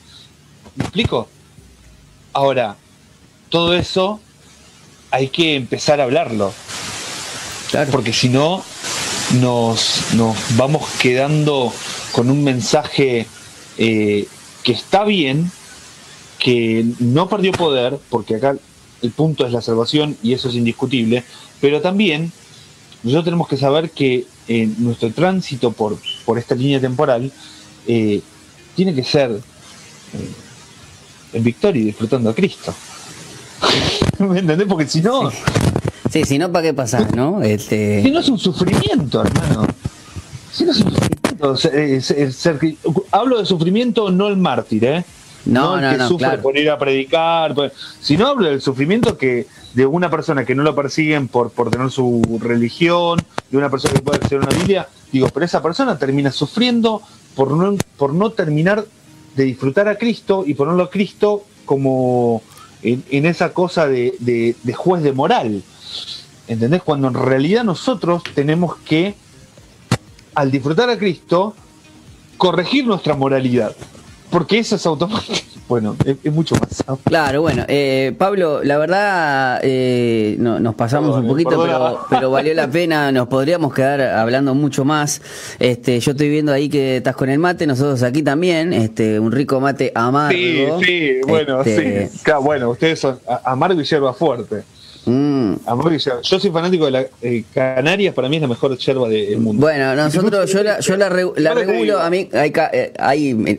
¿Me 0.76 0.84
explico? 0.84 1.28
Ahora, 2.32 2.76
todo 3.50 3.74
eso 3.74 4.20
hay 5.10 5.28
que 5.28 5.56
empezar 5.56 6.00
a 6.00 6.04
hablarlo. 6.04 6.52
Porque 7.92 8.12
si 8.12 8.28
no, 8.28 8.64
nos, 9.40 10.12
nos, 10.14 10.36
vamos 10.56 10.88
quedando 11.00 11.72
con 12.10 12.30
un 12.30 12.42
mensaje 12.42 13.26
eh, 13.78 14.26
que 14.64 14.72
está 14.72 15.04
bien, 15.04 15.52
que 16.38 16.84
no 16.98 17.28
perdió 17.28 17.52
poder, 17.52 17.98
porque 18.08 18.36
acá 18.36 18.56
el 19.02 19.10
punto 19.12 19.46
es 19.46 19.52
la 19.52 19.62
salvación 19.62 20.16
y 20.22 20.32
eso 20.32 20.48
es 20.48 20.54
indiscutible, 20.54 21.22
pero 21.60 21.80
también 21.80 22.32
nosotros 23.02 23.24
tenemos 23.24 23.48
que 23.48 23.56
saber 23.56 23.90
que 23.90 24.26
eh, 24.48 24.68
nuestro 24.78 25.10
tránsito 25.12 25.72
por, 25.72 25.98
por 26.24 26.38
esta 26.38 26.54
línea 26.54 26.80
temporal 26.80 27.30
eh, 27.86 28.20
tiene 28.74 28.94
que 28.94 29.04
ser 29.04 29.30
eh, 29.30 30.30
en 31.32 31.44
victoria 31.44 31.82
y 31.82 31.86
disfrutando 31.86 32.30
a 32.30 32.34
Cristo. 32.34 32.74
¿Me 34.18 34.38
entendés? 34.40 34.66
Porque 34.68 34.86
si 34.86 35.00
no... 35.00 35.30
Sí, 36.10 36.24
si 36.24 36.38
no, 36.38 36.50
¿para 36.50 36.66
qué 36.66 36.74
pasar, 36.74 37.14
no? 37.14 37.42
Este... 37.42 38.02
Si 38.02 38.10
no 38.10 38.20
es 38.20 38.28
un 38.28 38.38
sufrimiento, 38.38 39.22
hermano. 39.22 39.66
Si 40.52 40.64
no 40.64 40.72
es 40.72 40.80
un 40.80 40.92
sufrimiento. 40.92 41.56
hablo 43.12 43.38
de 43.38 43.46
sufrimiento, 43.46 44.10
no 44.10 44.28
el 44.28 44.36
mártir, 44.36 44.84
¿eh? 44.84 45.04
No, 45.46 45.80
no, 45.80 45.90
el 45.90 45.96
que 45.96 46.04
sufre 46.06 46.38
por 46.38 46.56
ir 46.58 46.68
a 46.68 46.78
predicar. 46.78 47.54
Si 48.00 48.16
no 48.16 48.26
hablo 48.26 48.48
del 48.48 48.60
sufrimiento 48.60 49.16
que 49.16 49.46
de 49.72 49.86
una 49.86 50.10
persona 50.10 50.44
que 50.44 50.54
no 50.54 50.62
lo 50.62 50.74
persiguen 50.74 51.28
por, 51.28 51.50
por 51.50 51.70
tener 51.70 51.90
su 51.90 52.38
religión, 52.42 53.20
de 53.50 53.56
una 53.56 53.70
persona 53.70 53.94
que 53.94 54.02
puede 54.02 54.24
hacer 54.24 54.38
una 54.38 54.48
Biblia, 54.48 54.88
digo, 55.12 55.28
pero 55.32 55.46
esa 55.46 55.62
persona 55.62 55.96
termina 55.98 56.32
sufriendo 56.32 57.02
por 57.34 57.52
no, 57.52 57.76
por 57.96 58.12
no 58.12 58.30
terminar 58.30 58.84
de 59.36 59.44
disfrutar 59.44 59.88
a 59.88 59.96
Cristo 59.96 60.44
y 60.46 60.54
ponerlo 60.54 60.84
a 60.84 60.90
Cristo 60.90 61.44
como 61.64 62.42
en, 62.82 63.26
esa 63.26 63.52
cosa 63.52 63.86
de, 63.86 64.14
de, 64.18 64.72
juez 64.72 65.02
de 65.02 65.12
moral. 65.12 65.62
¿Entendés? 66.48 66.82
Cuando 66.82 67.08
en 67.08 67.14
realidad 67.14 67.64
nosotros 67.64 68.22
tenemos 68.34 68.76
que, 68.76 69.14
al 70.34 70.50
disfrutar 70.50 70.90
a 70.90 70.98
Cristo, 70.98 71.54
corregir 72.36 72.86
nuestra 72.86 73.14
moralidad. 73.14 73.76
Porque 74.30 74.58
eso 74.58 74.76
es 74.76 74.86
automático. 74.86 75.34
Bueno, 75.70 75.94
es, 76.04 76.32
mucho 76.32 76.56
más. 76.56 76.82
Claro, 77.04 77.42
bueno, 77.42 77.64
eh, 77.68 78.12
Pablo, 78.18 78.60
la 78.64 78.76
verdad 78.76 79.60
eh, 79.62 80.34
no, 80.40 80.58
nos 80.58 80.74
pasamos 80.74 81.16
un 81.16 81.28
poquito, 81.28 81.50
pero, 81.62 82.00
pero, 82.10 82.28
valió 82.32 82.52
la 82.54 82.68
pena. 82.68 83.12
Nos 83.12 83.28
podríamos 83.28 83.72
quedar 83.72 84.00
hablando 84.00 84.52
mucho 84.56 84.84
más. 84.84 85.22
Este, 85.60 86.00
yo 86.00 86.10
estoy 86.10 86.28
viendo 86.28 86.52
ahí 86.52 86.68
que 86.68 86.96
estás 86.96 87.14
con 87.14 87.30
el 87.30 87.38
mate, 87.38 87.68
nosotros 87.68 88.02
aquí 88.02 88.24
también. 88.24 88.72
Este, 88.72 89.20
un 89.20 89.30
rico 89.30 89.60
mate 89.60 89.92
amargo. 89.94 90.36
Sí, 90.36 90.66
sí, 90.84 91.20
bueno, 91.28 91.60
este, 91.60 92.08
sí. 92.08 92.18
Claro, 92.24 92.42
bueno, 92.42 92.70
ustedes 92.70 92.98
son 92.98 93.20
amargo 93.44 93.80
y 93.80 93.84
hierba 93.84 94.12
fuerte. 94.12 94.64
Mm. 95.06 95.54
Yo 96.22 96.38
soy 96.38 96.50
fanático 96.50 96.84
de 96.84 96.90
la 96.90 97.06
eh, 97.22 97.44
Canarias, 97.54 98.14
para 98.14 98.28
mí 98.28 98.36
es 98.36 98.42
la 98.42 98.48
mejor 98.48 98.76
yerba 98.76 99.08
del 99.08 99.38
mundo. 99.38 99.60
Bueno, 99.60 99.94
nosotros, 99.94 100.52
yo 100.52 100.62
la, 100.62 100.80
yo 100.80 100.96
la, 100.96 101.08
regulo, 101.08 101.98
a 101.98 102.10
mí, 102.10 102.28
hay, 102.32 102.52
eh, 102.72 102.92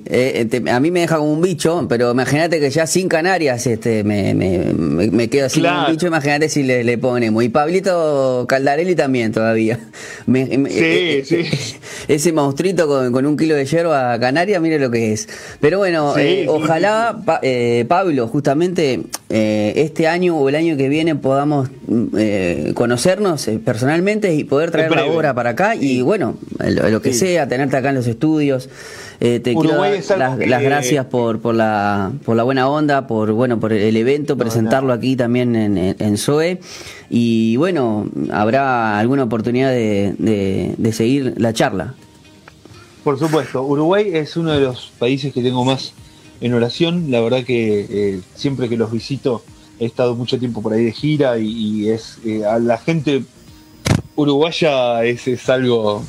eh, 0.06 0.62
a 0.72 0.80
mí 0.80 0.92
me 0.92 1.02
deja 1.02 1.18
como 1.18 1.34
un 1.34 1.42
bicho, 1.42 1.86
pero 1.90 2.12
imagínate 2.12 2.60
que 2.60 2.70
ya 2.70 2.86
sin 2.86 3.08
Canarias 3.08 3.66
este, 3.66 4.04
me, 4.04 4.34
me, 4.36 4.74
me 4.74 5.30
quedo 5.30 5.48
así 5.48 5.62
como 5.62 5.86
un 5.86 5.92
bicho, 5.92 6.08
imagínate 6.08 6.48
si 6.48 6.64
le, 6.64 6.84
le, 6.84 6.98
ponemos. 6.98 7.44
Y 7.44 7.50
Pablito 7.50 8.46
Caldarelli 8.48 8.96
también 8.96 9.32
todavía. 9.32 9.80
sí, 10.28 11.24
sí. 11.26 11.46
Ese 12.08 12.34
monstruito 12.34 12.88
con, 12.88 13.12
con, 13.12 13.26
un 13.26 13.36
kilo 13.36 13.56
de 13.56 13.66
yerba 13.66 14.20
Canarias, 14.20 14.62
mire 14.62 14.78
lo 14.78 14.92
que 14.92 15.14
es. 15.14 15.28
Pero 15.60 15.80
bueno, 15.80 16.14
ojalá, 16.48 17.20
Pablo, 17.88 18.28
justamente 18.28 19.02
este 19.30 20.08
año 20.08 20.38
o 20.38 20.50
el 20.50 20.56
año 20.56 20.78
que 20.78 20.88
viene 20.88 21.16
podamos 21.32 21.70
mm, 21.88 22.08
eh, 22.18 22.72
conocernos 22.76 23.48
eh, 23.48 23.58
personalmente 23.58 24.36
y 24.36 24.44
poder 24.44 24.70
traer 24.70 24.92
la 24.94 25.06
obra 25.06 25.34
para 25.34 25.52
acá 25.52 25.78
y 25.78 26.02
bueno, 26.02 26.36
lo, 26.60 27.02
que 27.02 27.14
sea, 27.14 27.48
tenerte 27.48 27.78
acá 27.78 27.88
en 27.88 27.96
los 27.96 28.08
estudios. 28.08 28.68
Eh, 29.22 29.40
te 29.40 29.56
quiero 29.56 29.82
dar 29.82 30.38
las, 30.38 30.38
gracias 30.38 31.06
por, 31.06 31.40
por, 31.40 31.56
la, 31.56 32.12
por 32.26 32.36
la 32.36 32.44
buena 32.44 32.68
onda, 32.68 33.08
por 33.08 33.32
bueno 33.32 33.62
por 33.62 33.72
el 33.72 33.96
evento, 33.96 34.36
presentarlo 34.36 34.92
aquí 34.92 35.16
también 35.16 35.56
en, 35.56 35.78
en 35.78 36.18
SOE. 36.18 36.60
Y 37.10 37.56
bueno, 37.56 38.10
habrá 38.34 39.00
alguna 39.00 39.24
oportunidad 39.24 39.70
de, 39.70 40.14
de, 40.78 40.92
seguir 40.92 41.36
la 41.38 41.54
charla. 41.54 41.94
Por 43.06 43.18
supuesto, 43.20 43.64
Uruguay 43.64 44.10
es 44.12 44.36
uno 44.36 44.52
de 44.52 44.60
los 44.60 44.92
países 45.00 45.34
que 45.34 45.42
tengo 45.42 45.64
más 45.64 45.94
en 46.42 46.54
oración. 46.54 47.10
La 47.10 47.22
verdad 47.22 47.46
que 47.46 48.20
siempre 48.36 48.68
que 48.68 48.76
los 48.76 48.92
visito 48.92 49.46
he 49.82 49.86
estado 49.88 50.16
mucho 50.16 50.38
tiempo 50.38 50.62
por 50.62 50.74
ahí 50.74 50.86
de 50.86 50.92
gira 50.92 51.40
y, 51.40 51.90
es 51.90 52.20
eh, 52.24 52.46
a 52.46 52.60
la 52.60 52.78
gente 52.78 53.24
uruguaya 54.16 55.04
es, 55.04 55.28
es, 55.28 55.50
algo 55.50 56.04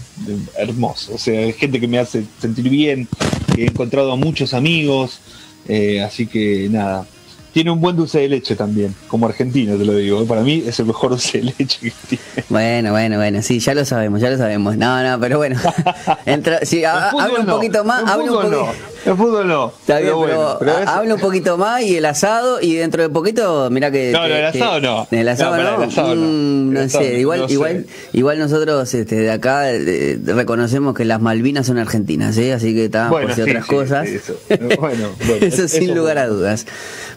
hermoso, 0.58 1.14
o 1.14 1.18
sea, 1.18 1.40
es 1.40 1.56
gente 1.56 1.80
que 1.80 1.88
me 1.88 1.98
hace 1.98 2.24
sentir 2.38 2.68
bien, 2.68 3.08
he 3.56 3.64
encontrado 3.64 4.12
a 4.12 4.16
muchos 4.16 4.52
amigos, 4.52 5.20
eh, 5.68 6.02
así 6.02 6.26
que 6.26 6.68
nada, 6.70 7.06
tiene 7.54 7.70
un 7.70 7.80
buen 7.80 7.96
dulce 7.96 8.20
de 8.20 8.28
leche 8.28 8.56
también, 8.56 8.94
como 9.08 9.26
argentino 9.26 9.76
te 9.76 9.84
lo 9.84 9.94
digo. 9.94 10.24
Para 10.26 10.42
mí 10.42 10.64
es 10.66 10.78
el 10.80 10.86
mejor 10.86 11.10
dulce 11.10 11.38
de 11.38 11.44
leche 11.44 11.78
que 11.80 11.92
tiene. 12.08 12.24
Bueno, 12.48 12.90
bueno, 12.90 13.16
bueno, 13.16 13.42
sí, 13.42 13.58
ya 13.58 13.74
lo 13.74 13.84
sabemos, 13.84 14.20
ya 14.20 14.30
lo 14.30 14.38
sabemos. 14.38 14.76
No, 14.76 15.02
no, 15.02 15.20
pero 15.20 15.38
bueno. 15.38 15.60
Entra, 16.26 16.60
sí, 16.64 16.84
habla 16.84 17.40
un 17.40 17.46
poquito 17.46 17.84
más. 17.84 18.04
Habla 18.10 18.32
un 18.32 18.50
no. 18.50 18.91
El 19.04 19.16
fútbol 19.16 19.48
no. 19.48 19.72
Está 19.80 19.98
bien, 19.98 20.14
pero, 20.24 20.58
habla 20.86 21.14
un 21.14 21.20
poquito 21.20 21.56
más 21.56 21.82
y 21.82 21.96
el 21.96 22.04
asado 22.04 22.60
y 22.60 22.74
dentro 22.74 23.02
de 23.02 23.08
poquito, 23.08 23.68
mira 23.70 23.90
que. 23.90 24.12
No, 24.12 24.24
el 24.24 24.44
asado 24.44 24.80
no. 24.80 25.08
El 25.10 25.28
asado 25.28 25.56
no. 25.56 25.82
El 25.82 25.88
asado 25.88 26.14
no. 26.14 26.26
Mm, 26.26 26.72
no 26.72 26.88
sé, 26.88 27.18
igual, 27.18 27.46
igual, 27.48 27.86
igual 28.12 28.38
nosotros 28.38 28.92
este, 28.94 29.16
de 29.16 29.30
acá 29.30 29.72
eh, 29.72 30.18
reconocemos 30.24 30.94
que 30.94 31.04
las 31.04 31.20
Malvinas 31.20 31.66
son 31.66 31.78
argentinas, 31.78 32.36
¿eh? 32.38 32.52
así 32.52 32.74
que 32.74 32.86
está 32.86 33.08
por 33.08 33.32
si 33.32 33.42
otras 33.42 33.66
cosas. 33.66 34.08
eso. 34.08 34.34
Bueno, 34.78 35.10
bueno, 35.26 35.46
eso 35.46 35.68
sin 35.68 35.94
lugar 35.94 36.18
a 36.18 36.26
dudas. 36.26 36.66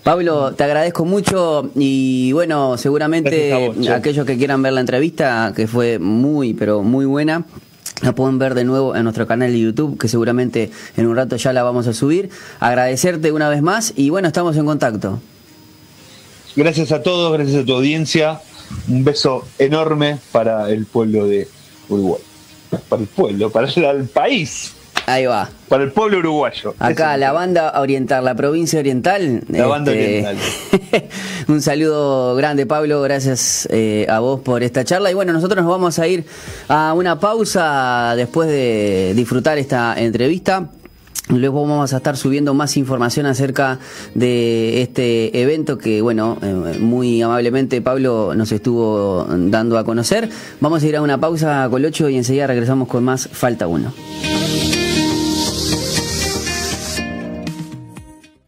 Pablo, 0.03 0.53
te 0.53 0.63
agradezco 0.63 1.05
mucho 1.05 1.69
y 1.75 2.31
bueno, 2.31 2.77
seguramente 2.77 3.71
aquellos 3.91 4.25
que 4.25 4.37
quieran 4.37 4.61
ver 4.61 4.73
la 4.73 4.81
entrevista, 4.81 5.53
que 5.55 5.67
fue 5.67 5.99
muy, 5.99 6.53
pero 6.53 6.83
muy 6.83 7.05
buena, 7.05 7.45
la 8.01 8.13
pueden 8.13 8.37
ver 8.37 8.55
de 8.55 8.65
nuevo 8.65 8.95
en 8.95 9.03
nuestro 9.03 9.25
canal 9.27 9.51
de 9.51 9.59
YouTube, 9.59 9.97
que 9.97 10.07
seguramente 10.07 10.71
en 10.97 11.07
un 11.07 11.15
rato 11.15 11.35
ya 11.35 11.53
la 11.53 11.63
vamos 11.63 11.87
a 11.87 11.93
subir. 11.93 12.29
Agradecerte 12.59 13.31
una 13.31 13.49
vez 13.49 13.61
más 13.61 13.93
y 13.95 14.09
bueno, 14.09 14.27
estamos 14.27 14.57
en 14.57 14.65
contacto. 14.65 15.19
Gracias 16.55 16.91
a 16.91 17.03
todos, 17.03 17.33
gracias 17.33 17.63
a 17.63 17.65
tu 17.65 17.73
audiencia. 17.73 18.41
Un 18.87 19.03
beso 19.03 19.45
enorme 19.59 20.17
para 20.31 20.69
el 20.69 20.85
pueblo 20.85 21.27
de 21.27 21.47
Uruguay. 21.89 22.21
Para 22.89 23.01
el 23.01 23.07
pueblo, 23.07 23.49
para 23.49 23.67
el 23.67 24.05
país. 24.05 24.73
Ahí 25.05 25.25
va. 25.25 25.49
Para 25.67 25.83
el 25.83 25.91
pueblo 25.91 26.19
uruguayo. 26.19 26.73
Acá, 26.79 27.17
la 27.17 27.31
banda 27.31 27.79
oriental, 27.79 28.25
la 28.25 28.35
provincia 28.35 28.79
oriental. 28.79 29.43
La 29.49 29.67
banda 29.67 29.93
este, 29.93 30.25
oriental. 30.25 31.09
un 31.47 31.61
saludo 31.61 32.35
grande, 32.35 32.65
Pablo. 32.65 33.01
Gracias 33.01 33.67
eh, 33.71 34.05
a 34.09 34.19
vos 34.19 34.41
por 34.41 34.63
esta 34.63 34.83
charla. 34.83 35.11
Y 35.11 35.13
bueno, 35.13 35.33
nosotros 35.33 35.63
nos 35.63 35.71
vamos 35.71 35.99
a 35.99 36.07
ir 36.07 36.25
a 36.67 36.93
una 36.93 37.19
pausa 37.19 38.13
después 38.15 38.49
de 38.49 39.13
disfrutar 39.15 39.57
esta 39.57 39.95
entrevista. 39.99 40.69
Luego 41.29 41.67
vamos 41.67 41.91
a 41.91 41.97
estar 41.97 42.17
subiendo 42.17 42.53
más 42.53 42.77
información 42.77 43.25
acerca 43.25 43.79
de 44.13 44.83
este 44.83 45.41
evento 45.41 45.79
que, 45.79 46.01
bueno, 46.01 46.37
eh, 46.41 46.77
muy 46.79 47.19
amablemente 47.21 47.81
Pablo 47.81 48.33
nos 48.35 48.51
estuvo 48.51 49.25
dando 49.27 49.79
a 49.79 49.83
conocer. 49.83 50.29
Vamos 50.61 50.83
a 50.83 50.87
ir 50.87 50.95
a 50.95 51.01
una 51.01 51.19
pausa, 51.19 51.67
Colocho, 51.71 52.09
y 52.09 52.17
enseguida 52.17 52.45
regresamos 52.45 52.87
con 52.87 53.03
más 53.03 53.27
Falta 53.27 53.65
Uno. 53.65 53.91